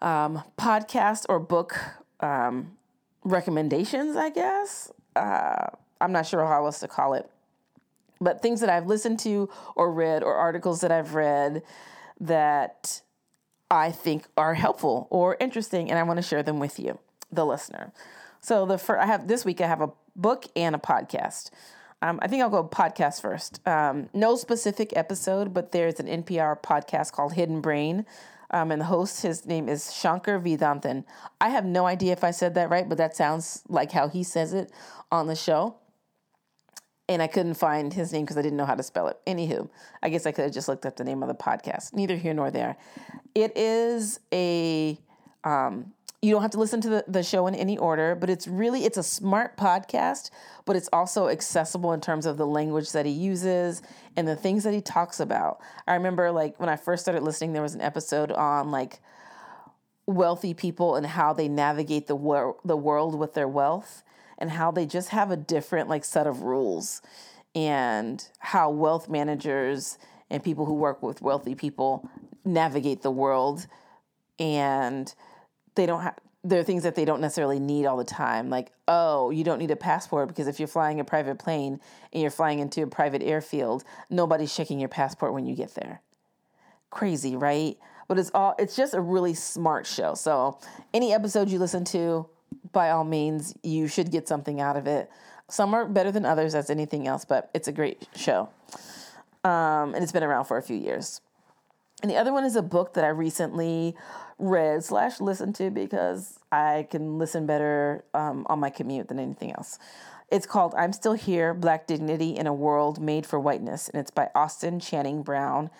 um, 0.00 0.42
podcast 0.58 1.26
or 1.28 1.38
book 1.40 1.78
um, 2.20 2.72
recommendations, 3.22 4.16
I 4.16 4.30
guess 4.30 4.90
uh, 5.16 5.66
I'm 6.00 6.12
not 6.12 6.26
sure 6.26 6.44
how 6.44 6.64
else 6.64 6.80
to 6.80 6.88
call 6.88 7.14
it, 7.14 7.30
but 8.20 8.42
things 8.42 8.60
that 8.60 8.70
I've 8.70 8.86
listened 8.86 9.18
to 9.20 9.48
or 9.74 9.92
read 9.92 10.22
or 10.22 10.34
articles 10.34 10.80
that 10.80 10.92
I've 10.92 11.14
read 11.14 11.62
that 12.20 13.02
I 13.70 13.90
think 13.90 14.26
are 14.36 14.54
helpful 14.54 15.06
or 15.10 15.36
interesting, 15.40 15.90
and 15.90 15.98
I 15.98 16.02
want 16.02 16.18
to 16.18 16.22
share 16.22 16.42
them 16.42 16.58
with 16.58 16.78
you, 16.78 16.98
the 17.32 17.44
listener. 17.44 17.92
So 18.40 18.66
the 18.66 18.78
first, 18.78 19.02
I 19.02 19.06
have 19.06 19.26
this 19.26 19.44
week 19.44 19.60
I 19.60 19.66
have 19.66 19.80
a 19.80 19.90
book 20.14 20.46
and 20.54 20.74
a 20.74 20.78
podcast. 20.78 21.50
Um, 22.02 22.18
I 22.20 22.28
think 22.28 22.42
I'll 22.42 22.50
go 22.50 22.62
podcast 22.62 23.22
first. 23.22 23.66
Um, 23.66 24.10
no 24.12 24.36
specific 24.36 24.92
episode, 24.94 25.54
but 25.54 25.72
there's 25.72 25.98
an 25.98 26.06
NPR 26.22 26.60
podcast 26.60 27.12
called 27.12 27.32
Hidden 27.32 27.62
Brain 27.62 28.04
um, 28.54 28.70
and 28.70 28.80
the 28.80 28.86
host, 28.86 29.22
his 29.22 29.44
name 29.46 29.68
is 29.68 29.92
Shankar 29.92 30.38
Vedantam. 30.38 31.04
I 31.40 31.48
have 31.48 31.64
no 31.64 31.86
idea 31.86 32.12
if 32.12 32.22
I 32.22 32.30
said 32.30 32.54
that 32.54 32.70
right, 32.70 32.88
but 32.88 32.98
that 32.98 33.16
sounds 33.16 33.64
like 33.68 33.90
how 33.90 34.06
he 34.06 34.22
says 34.22 34.52
it 34.52 34.70
on 35.10 35.26
the 35.26 35.34
show. 35.34 35.74
And 37.08 37.20
I 37.20 37.26
couldn't 37.26 37.54
find 37.54 37.92
his 37.92 38.12
name 38.12 38.22
because 38.22 38.38
I 38.38 38.42
didn't 38.42 38.56
know 38.56 38.64
how 38.64 38.76
to 38.76 38.82
spell 38.84 39.08
it. 39.08 39.18
Anywho, 39.26 39.68
I 40.04 40.08
guess 40.08 40.24
I 40.24 40.30
could 40.30 40.44
have 40.44 40.54
just 40.54 40.68
looked 40.68 40.86
up 40.86 40.94
the 40.94 41.02
name 41.02 41.20
of 41.20 41.28
the 41.28 41.34
podcast. 41.34 41.94
Neither 41.94 42.14
here 42.14 42.32
nor 42.32 42.52
there. 42.52 42.76
It 43.34 43.56
is 43.56 44.20
a 44.32 45.00
um, 45.42 45.92
you 46.24 46.32
don't 46.32 46.42
have 46.42 46.50
to 46.52 46.58
listen 46.58 46.80
to 46.80 46.88
the, 46.88 47.04
the 47.06 47.22
show 47.22 47.46
in 47.46 47.54
any 47.54 47.76
order 47.76 48.14
but 48.14 48.30
it's 48.30 48.48
really 48.48 48.84
it's 48.84 48.96
a 48.96 49.02
smart 49.02 49.56
podcast 49.56 50.30
but 50.64 50.74
it's 50.74 50.88
also 50.92 51.28
accessible 51.28 51.92
in 51.92 52.00
terms 52.00 52.24
of 52.24 52.38
the 52.38 52.46
language 52.46 52.92
that 52.92 53.04
he 53.04 53.12
uses 53.12 53.82
and 54.16 54.26
the 54.26 54.36
things 54.36 54.64
that 54.64 54.72
he 54.72 54.80
talks 54.80 55.20
about. 55.20 55.60
I 55.86 55.94
remember 55.94 56.30
like 56.30 56.58
when 56.58 56.68
i 56.68 56.76
first 56.76 57.02
started 57.02 57.22
listening 57.22 57.52
there 57.52 57.62
was 57.62 57.74
an 57.74 57.80
episode 57.80 58.32
on 58.32 58.70
like 58.70 59.00
wealthy 60.06 60.54
people 60.54 60.96
and 60.96 61.06
how 61.06 61.32
they 61.32 61.48
navigate 61.48 62.06
the 62.06 62.16
wor- 62.16 62.56
the 62.64 62.76
world 62.76 63.14
with 63.18 63.34
their 63.34 63.48
wealth 63.48 64.02
and 64.38 64.50
how 64.50 64.70
they 64.70 64.86
just 64.86 65.10
have 65.10 65.30
a 65.30 65.36
different 65.36 65.88
like 65.88 66.04
set 66.04 66.26
of 66.26 66.42
rules 66.42 67.02
and 67.54 68.28
how 68.38 68.70
wealth 68.70 69.08
managers 69.08 69.98
and 70.30 70.42
people 70.42 70.64
who 70.64 70.74
work 70.74 71.02
with 71.02 71.22
wealthy 71.22 71.54
people 71.54 72.08
navigate 72.44 73.02
the 73.02 73.10
world 73.10 73.66
and 74.38 75.14
they 75.74 75.86
don't 75.86 76.02
have 76.02 76.14
there 76.46 76.60
are 76.60 76.64
things 76.64 76.82
that 76.82 76.94
they 76.94 77.06
don't 77.06 77.22
necessarily 77.22 77.58
need 77.58 77.86
all 77.86 77.96
the 77.96 78.04
time. 78.04 78.50
Like, 78.50 78.70
oh, 78.86 79.30
you 79.30 79.44
don't 79.44 79.58
need 79.58 79.70
a 79.70 79.76
passport 79.76 80.28
because 80.28 80.46
if 80.46 80.58
you're 80.58 80.68
flying 80.68 81.00
a 81.00 81.04
private 81.04 81.38
plane 81.38 81.80
and 82.12 82.20
you're 82.20 82.30
flying 82.30 82.58
into 82.58 82.82
a 82.82 82.86
private 82.86 83.22
airfield, 83.22 83.82
nobody's 84.10 84.54
checking 84.54 84.78
your 84.78 84.90
passport 84.90 85.32
when 85.32 85.46
you 85.46 85.56
get 85.56 85.74
there. 85.74 86.02
Crazy, 86.90 87.34
right? 87.34 87.78
But 88.08 88.18
it's 88.18 88.30
all 88.34 88.54
it's 88.58 88.76
just 88.76 88.92
a 88.92 89.00
really 89.00 89.32
smart 89.32 89.86
show. 89.86 90.14
So 90.14 90.58
any 90.92 91.14
episode 91.14 91.48
you 91.48 91.58
listen 91.58 91.84
to, 91.86 92.28
by 92.72 92.90
all 92.90 93.04
means, 93.04 93.54
you 93.62 93.88
should 93.88 94.10
get 94.10 94.28
something 94.28 94.60
out 94.60 94.76
of 94.76 94.86
it. 94.86 95.10
Some 95.48 95.72
are 95.74 95.86
better 95.86 96.12
than 96.12 96.26
others, 96.26 96.54
as 96.54 96.68
anything 96.68 97.06
else, 97.06 97.24
but 97.24 97.50
it's 97.54 97.68
a 97.68 97.72
great 97.72 98.06
show. 98.16 98.50
Um, 99.44 99.94
and 99.94 100.02
it's 100.02 100.12
been 100.12 100.22
around 100.22 100.44
for 100.44 100.56
a 100.56 100.62
few 100.62 100.76
years. 100.76 101.20
And 102.04 102.10
the 102.10 102.18
other 102.18 102.34
one 102.34 102.44
is 102.44 102.54
a 102.54 102.60
book 102.60 102.92
that 102.92 103.04
I 103.04 103.08
recently 103.08 103.96
read 104.38 104.84
slash 104.84 105.22
listened 105.22 105.54
to 105.54 105.70
because 105.70 106.38
I 106.52 106.86
can 106.90 107.16
listen 107.16 107.46
better 107.46 108.04
um, 108.12 108.46
on 108.50 108.60
my 108.60 108.68
commute 108.68 109.08
than 109.08 109.18
anything 109.18 109.52
else. 109.52 109.78
It's 110.30 110.44
called 110.44 110.74
I'm 110.76 110.92
Still 110.92 111.14
Here 111.14 111.54
Black 111.54 111.86
Dignity 111.86 112.36
in 112.36 112.46
a 112.46 112.52
World 112.52 113.00
Made 113.00 113.24
for 113.24 113.40
Whiteness, 113.40 113.88
and 113.88 113.98
it's 113.98 114.10
by 114.10 114.28
Austin 114.34 114.80
Channing 114.80 115.22
Brown. 115.22 115.70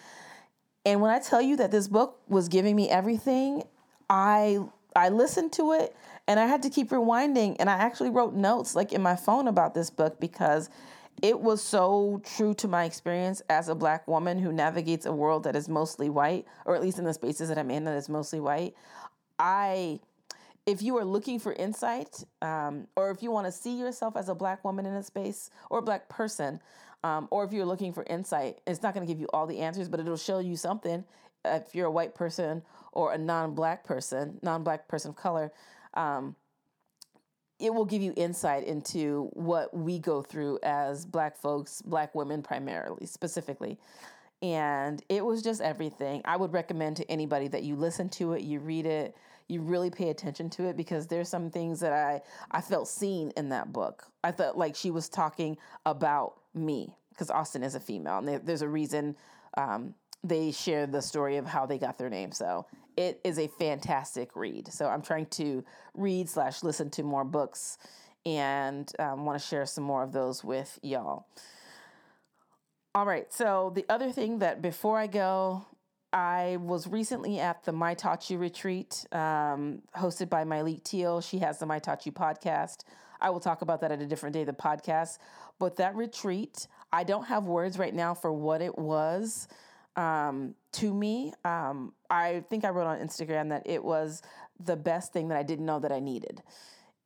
And 0.87 1.02
when 1.02 1.11
I 1.11 1.19
tell 1.19 1.43
you 1.43 1.57
that 1.57 1.71
this 1.71 1.88
book 1.88 2.19
was 2.26 2.49
giving 2.49 2.75
me 2.75 2.88
everything, 2.88 3.64
I 4.09 4.61
I 4.97 5.11
listened 5.11 5.52
to 5.54 5.73
it 5.73 5.95
and 6.26 6.40
I 6.40 6.47
had 6.47 6.62
to 6.62 6.71
keep 6.71 6.88
rewinding 6.88 7.57
and 7.59 7.69
I 7.69 7.75
actually 7.75 8.09
wrote 8.09 8.33
notes 8.33 8.75
like 8.75 8.95
in 8.95 9.02
my 9.02 9.16
phone 9.16 9.47
about 9.47 9.75
this 9.75 9.90
book 9.90 10.19
because 10.21 10.71
it 11.23 11.40
was 11.40 11.62
so 11.62 12.21
true 12.37 12.54
to 12.54 12.68
my 12.68 12.85
experience 12.85 13.42
as 13.49 13.68
a 13.68 13.75
black 13.75 14.06
woman 14.06 14.38
who 14.38 14.52
navigates 14.52 15.06
a 15.06 15.12
world 15.12 15.44
that 15.44 15.56
is 15.56 15.68
mostly 15.68 16.11
white, 16.11 16.47
or 16.66 16.75
at 16.75 16.83
least 16.83 16.99
in 16.99 17.04
the 17.04 17.14
spaces 17.14 17.49
that 17.49 17.59
I'm 17.59 17.71
in 17.71 17.85
that 17.85 17.97
is 17.97 18.09
mostly 18.09 18.40
white. 18.40 18.75
I, 19.38 20.00
if 20.66 20.83
you 20.83 20.97
are 20.99 21.04
looking 21.04 21.38
for 21.38 21.52
insight, 21.52 22.25
um, 22.42 22.87
or 22.97 23.11
if 23.11 23.23
you 23.23 23.30
want 23.30 23.47
to 23.47 23.52
see 23.52 23.78
yourself 23.78 24.16
as 24.16 24.28
a 24.28 24.35
black 24.35 24.64
woman 24.64 24.87
in 24.87 24.94
a 24.94 25.02
space 25.02 25.50
or 25.71 25.78
a 25.78 25.83
black 25.83 26.09
person, 26.09 26.61
um, 27.02 27.28
or 27.30 27.44
if 27.44 27.52
you're 27.52 27.66
looking 27.66 27.92
for 27.92 28.04
insight, 28.04 28.61
it's 28.66 28.83
not 28.83 28.94
going 28.94 29.06
to 29.06 29.12
give 29.12 29.21
you 29.21 29.28
all 29.33 29.47
the 29.47 29.61
answers, 29.61 29.88
but 29.88 30.00
it'll 30.00 30.16
show 30.16 30.38
you 30.38 30.56
something. 30.56 31.04
If 31.44 31.75
you're 31.75 31.87
a 31.87 31.90
white 31.90 32.14
person 32.14 32.62
or 32.92 33.12
a 33.12 33.18
non-black 33.18 33.85
person, 33.85 34.38
non-black 34.42 34.88
person 34.88 35.11
of 35.11 35.16
color, 35.16 35.52
um, 35.94 36.37
it 37.64 37.73
will 37.73 37.87
give 37.87 38.02
you 38.02 38.12
insight 38.14 38.64
into 38.64 39.30
what 39.33 39.75
we 39.75 39.99
go 39.99 40.21
through 40.21 40.59
as 40.62 41.06
black 41.06 41.35
folks, 41.35 41.80
black 41.80 42.14
women 42.14 42.42
primarily, 42.42 43.06
specifically. 43.06 43.78
And 44.42 45.02
it 45.09 45.25
was 45.25 45.40
just 45.40 45.62
everything. 45.62 46.21
I 46.26 46.37
would 46.37 46.52
recommend 46.52 46.99
to 46.99 47.11
anybody 47.11 47.49
that 47.49 47.62
you 47.62 47.75
listen 47.75 48.11
to 48.11 48.35
it, 48.35 48.42
you 48.42 48.61
read 48.61 48.85
it, 48.85 49.16
you 49.49 49.62
really 49.62 49.88
pay 49.88 50.11
attention 50.11 50.50
to 50.50 50.64
it 50.64 50.76
because 50.76 51.06
there's 51.06 51.30
some 51.30 51.50
things 51.50 51.80
that 51.80 51.94
I 51.94 52.21
I 52.50 52.61
felt 52.61 52.87
seen 52.87 53.33
in 53.35 53.49
that 53.49 53.73
book. 53.73 54.04
I 54.23 54.33
felt 54.33 54.59
like 54.59 54.76
she 54.76 54.90
was 54.90 55.09
talking 55.09 55.56
about 55.87 56.35
me 56.52 56.94
because 57.09 57.30
Austin 57.30 57.62
is 57.62 57.75
a 57.75 57.80
female, 57.80 58.18
and 58.18 58.47
there's 58.47 58.62
a 58.62 58.68
reason 58.68 59.16
um, 59.56 59.94
they 60.25 60.50
share 60.50 60.87
the 60.87 61.02
story 61.02 61.37
of 61.37 61.47
how 61.47 61.66
they 61.66 61.78
got 61.78 61.99
their 61.99 62.09
name. 62.09 62.33
So 62.33 62.66
it 62.97 63.21
is 63.23 63.38
a 63.38 63.47
fantastic 63.47 64.35
read. 64.35 64.73
So 64.73 64.88
I'm 64.88 65.02
trying 65.02 65.26
to 65.26 65.62
read 65.95 66.28
slash 66.28 66.62
listen 66.62 66.90
to 66.90 67.02
more 67.02 67.25
books 67.25 67.78
and 68.25 68.90
um, 68.99 69.26
want 69.26 69.40
to 69.40 69.47
share 69.47 69.66
some 69.66 69.85
more 69.85 70.02
of 70.02 70.12
those 70.12 70.43
with 70.43 70.78
y'all. 70.83 71.26
All 72.95 73.04
right. 73.04 73.31
So 73.33 73.73
the 73.75 73.85
other 73.88 74.11
thing 74.11 74.38
that 74.38 74.62
before 74.62 74.99
I 74.99 75.09
go, 75.09 75.66
I 76.12 76.59
was 76.61 76.87
recently 76.87 77.40
at 77.40 77.64
the 77.64 77.73
You 78.28 78.38
retreat 78.38 79.04
um, 79.12 79.83
hosted 79.97 80.31
by 80.31 80.45
Myleik 80.45 80.85
Teele. 80.85 81.23
She 81.28 81.40
has 81.40 81.59
the 81.59 81.66
You 81.66 82.12
podcast. 82.12 82.85
I 83.21 83.31
will 83.31 83.40
talk 83.40 83.62
about 83.62 83.81
that 83.81 83.90
at 83.90 84.00
a 84.00 84.07
different 84.07 84.33
day, 84.33 84.45
the 84.45 84.52
podcast. 84.52 85.19
But 85.59 85.76
that 85.76 85.97
retreat, 85.97 86.69
I 86.93 87.04
don't 87.04 87.25
have 87.25 87.45
words 87.45 87.78
right 87.78 87.95
now 87.95 88.14
for 88.14 88.33
what 88.33 88.62
it 88.62 88.78
was 88.78 89.49
um, 89.96 90.54
to 90.72 90.92
me. 90.92 91.32
Um, 91.44 91.92
I 92.11 92.44
think 92.48 92.64
I 92.64 92.70
wrote 92.70 92.87
on 92.87 92.98
Instagram 92.98 93.50
that 93.50 93.62
it 93.66 93.83
was 93.83 94.22
the 94.59 94.76
best 94.76 95.12
thing 95.12 95.28
that 95.28 95.38
I 95.38 95.42
didn't 95.42 95.66
know 95.66 95.80
that 95.80 95.92
I 95.92 96.00
needed. 96.00 96.42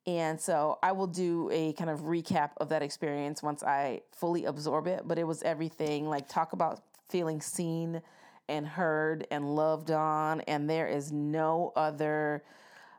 And 0.07 0.39
so 0.39 0.79
I 0.81 0.93
will 0.93 1.07
do 1.07 1.49
a 1.51 1.73
kind 1.73 1.89
of 1.89 2.01
recap 2.01 2.51
of 2.57 2.69
that 2.69 2.81
experience 2.81 3.43
once 3.43 3.63
I 3.63 4.01
fully 4.11 4.45
absorb 4.45 4.87
it. 4.87 5.03
But 5.05 5.19
it 5.19 5.25
was 5.25 5.43
everything 5.43 6.09
like 6.09 6.27
talk 6.27 6.53
about 6.53 6.81
feeling 7.09 7.41
seen 7.41 8.01
and 8.47 8.65
heard 8.65 9.27
and 9.29 9.55
loved 9.55 9.91
on. 9.91 10.41
And 10.41 10.69
there 10.69 10.87
is 10.87 11.11
no 11.11 11.73
other, 11.75 12.43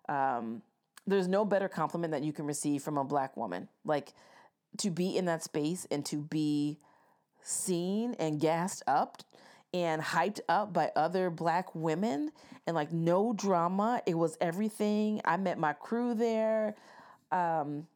um, 0.09 0.63
there's 1.07 1.27
no 1.27 1.45
better 1.45 1.69
compliment 1.69 2.13
that 2.13 2.23
you 2.23 2.33
can 2.33 2.47
receive 2.47 2.83
from 2.83 2.97
a 2.99 3.05
black 3.05 3.37
woman. 3.37 3.69
Like 3.85 4.13
to 4.79 4.91
be 4.91 5.17
in 5.17 5.25
that 5.25 5.43
space 5.43 5.87
and 5.91 6.05
to 6.07 6.19
be 6.19 6.79
seen 7.43 8.15
and 8.19 8.39
gassed 8.39 8.83
up 8.87 9.23
and 9.73 10.03
hyped 10.03 10.41
up 10.49 10.73
by 10.73 10.91
other 10.97 11.31
black 11.31 11.75
women 11.75 12.33
and 12.67 12.75
like 12.75 12.93
no 12.93 13.33
drama. 13.33 14.03
It 14.07 14.15
was 14.15 14.37
everything. 14.41 15.21
I 15.25 15.37
met 15.37 15.59
my 15.59 15.73
crew 15.73 16.15
there. 16.15 16.75
Um, 17.31 17.87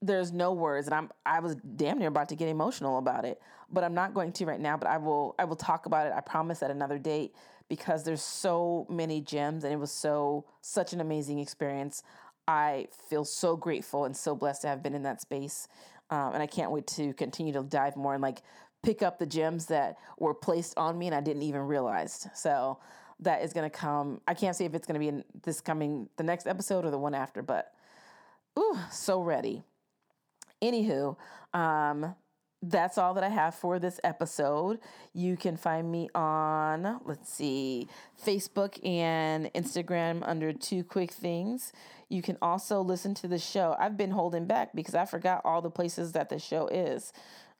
there's 0.00 0.32
no 0.32 0.52
words 0.52 0.86
and 0.86 0.94
I'm 0.94 1.10
I 1.24 1.40
was 1.40 1.56
damn 1.76 1.98
near 1.98 2.08
about 2.08 2.28
to 2.28 2.36
get 2.36 2.48
emotional 2.48 2.98
about 2.98 3.24
it, 3.24 3.40
but 3.70 3.84
I'm 3.84 3.94
not 3.94 4.14
going 4.14 4.32
to 4.32 4.46
right 4.46 4.60
now, 4.60 4.76
but 4.76 4.88
I 4.88 4.98
will 4.98 5.34
I 5.38 5.44
will 5.44 5.56
talk 5.56 5.86
about 5.86 6.06
it. 6.06 6.12
I 6.14 6.20
promise 6.20 6.62
at 6.62 6.70
another 6.70 6.98
date 6.98 7.34
because 7.68 8.04
there's 8.04 8.22
so 8.22 8.86
many 8.90 9.20
gems 9.20 9.64
and 9.64 9.72
it 9.72 9.76
was 9.76 9.90
so 9.90 10.44
such 10.60 10.92
an 10.92 11.00
amazing 11.00 11.38
experience. 11.38 12.02
I 12.46 12.88
feel 13.08 13.24
so 13.24 13.56
grateful 13.56 14.04
and 14.04 14.14
so 14.16 14.34
blessed 14.34 14.62
to 14.62 14.68
have 14.68 14.82
been 14.82 14.94
in 14.94 15.02
that 15.04 15.22
space. 15.22 15.68
Um, 16.10 16.34
and 16.34 16.42
I 16.42 16.46
can't 16.46 16.70
wait 16.70 16.86
to 16.88 17.14
continue 17.14 17.54
to 17.54 17.62
dive 17.62 17.96
more 17.96 18.12
and 18.12 18.22
like 18.22 18.42
pick 18.84 19.02
up 19.02 19.18
the 19.18 19.26
gems 19.26 19.66
that 19.66 19.96
were 20.18 20.34
placed 20.34 20.76
on 20.76 20.98
me 20.98 21.06
and 21.06 21.14
I 21.14 21.20
didn't 21.20 21.42
even 21.42 21.62
realize. 21.62 22.28
So 22.34 22.78
that 23.20 23.42
is 23.42 23.52
going 23.52 23.68
to 23.68 23.76
come. 23.76 24.20
I 24.28 24.34
can't 24.34 24.54
say 24.54 24.64
if 24.64 24.74
it's 24.74 24.86
going 24.86 24.94
to 24.94 25.00
be 25.00 25.08
in 25.08 25.24
this 25.42 25.60
coming, 25.60 26.08
the 26.16 26.24
next 26.24 26.46
episode 26.46 26.84
or 26.84 26.90
the 26.90 26.98
one 26.98 27.14
after, 27.14 27.42
but 27.42 27.72
ooh, 28.58 28.78
so 28.90 29.20
ready. 29.20 29.62
Anywho, 30.62 31.16
um, 31.52 32.14
that's 32.62 32.96
all 32.98 33.14
that 33.14 33.24
I 33.24 33.28
have 33.28 33.54
for 33.54 33.78
this 33.78 34.00
episode. 34.02 34.78
You 35.12 35.36
can 35.36 35.56
find 35.56 35.90
me 35.90 36.08
on, 36.14 37.00
let's 37.04 37.32
see, 37.32 37.88
Facebook 38.24 38.84
and 38.86 39.52
Instagram 39.54 40.22
under 40.22 40.52
Two 40.52 40.82
Quick 40.82 41.12
Things. 41.12 41.72
You 42.08 42.22
can 42.22 42.38
also 42.40 42.80
listen 42.80 43.14
to 43.14 43.28
the 43.28 43.38
show. 43.38 43.76
I've 43.78 43.96
been 43.96 44.10
holding 44.10 44.46
back 44.46 44.74
because 44.74 44.94
I 44.94 45.04
forgot 45.04 45.42
all 45.44 45.60
the 45.60 45.70
places 45.70 46.12
that 46.12 46.28
the 46.28 46.38
show 46.38 46.68
is. 46.68 47.12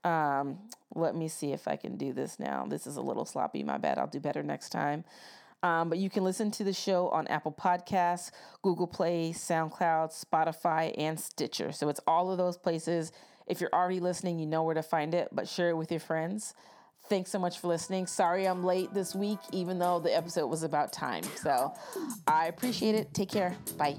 Um, 0.04 0.58
let 0.94 1.16
me 1.16 1.28
see 1.28 1.52
if 1.52 1.66
I 1.66 1.76
can 1.76 1.96
do 1.96 2.12
this 2.12 2.38
now. 2.38 2.66
This 2.68 2.86
is 2.86 2.96
a 2.96 3.00
little 3.00 3.24
sloppy. 3.24 3.62
My 3.62 3.78
bad. 3.78 3.98
I'll 3.98 4.06
do 4.06 4.20
better 4.20 4.42
next 4.42 4.70
time. 4.70 5.04
Um, 5.62 5.88
but 5.88 5.96
you 5.96 6.10
can 6.10 6.24
listen 6.24 6.50
to 6.52 6.64
the 6.64 6.74
show 6.74 7.08
on 7.08 7.26
Apple 7.28 7.52
Podcasts, 7.52 8.30
Google 8.60 8.86
Play, 8.86 9.32
SoundCloud, 9.34 10.12
Spotify, 10.12 10.94
and 10.98 11.18
Stitcher. 11.18 11.72
So 11.72 11.88
it's 11.88 12.00
all 12.06 12.30
of 12.30 12.36
those 12.36 12.58
places. 12.58 13.12
If 13.46 13.62
you're 13.62 13.72
already 13.72 13.98
listening, 13.98 14.38
you 14.38 14.46
know 14.46 14.62
where 14.62 14.74
to 14.74 14.82
find 14.82 15.14
it, 15.14 15.28
but 15.32 15.48
share 15.48 15.70
it 15.70 15.76
with 15.76 15.90
your 15.90 16.00
friends. 16.00 16.52
Thanks 17.08 17.30
so 17.30 17.38
much 17.38 17.58
for 17.58 17.68
listening. 17.68 18.06
Sorry 18.06 18.46
I'm 18.46 18.62
late 18.64 18.92
this 18.92 19.14
week, 19.14 19.38
even 19.52 19.78
though 19.78 20.00
the 20.00 20.14
episode 20.14 20.48
was 20.48 20.62
about 20.62 20.92
time. 20.92 21.24
So 21.42 21.72
I 22.26 22.46
appreciate 22.46 22.94
it. 22.94 23.12
Take 23.14 23.30
care. 23.30 23.56
Bye. 23.78 23.96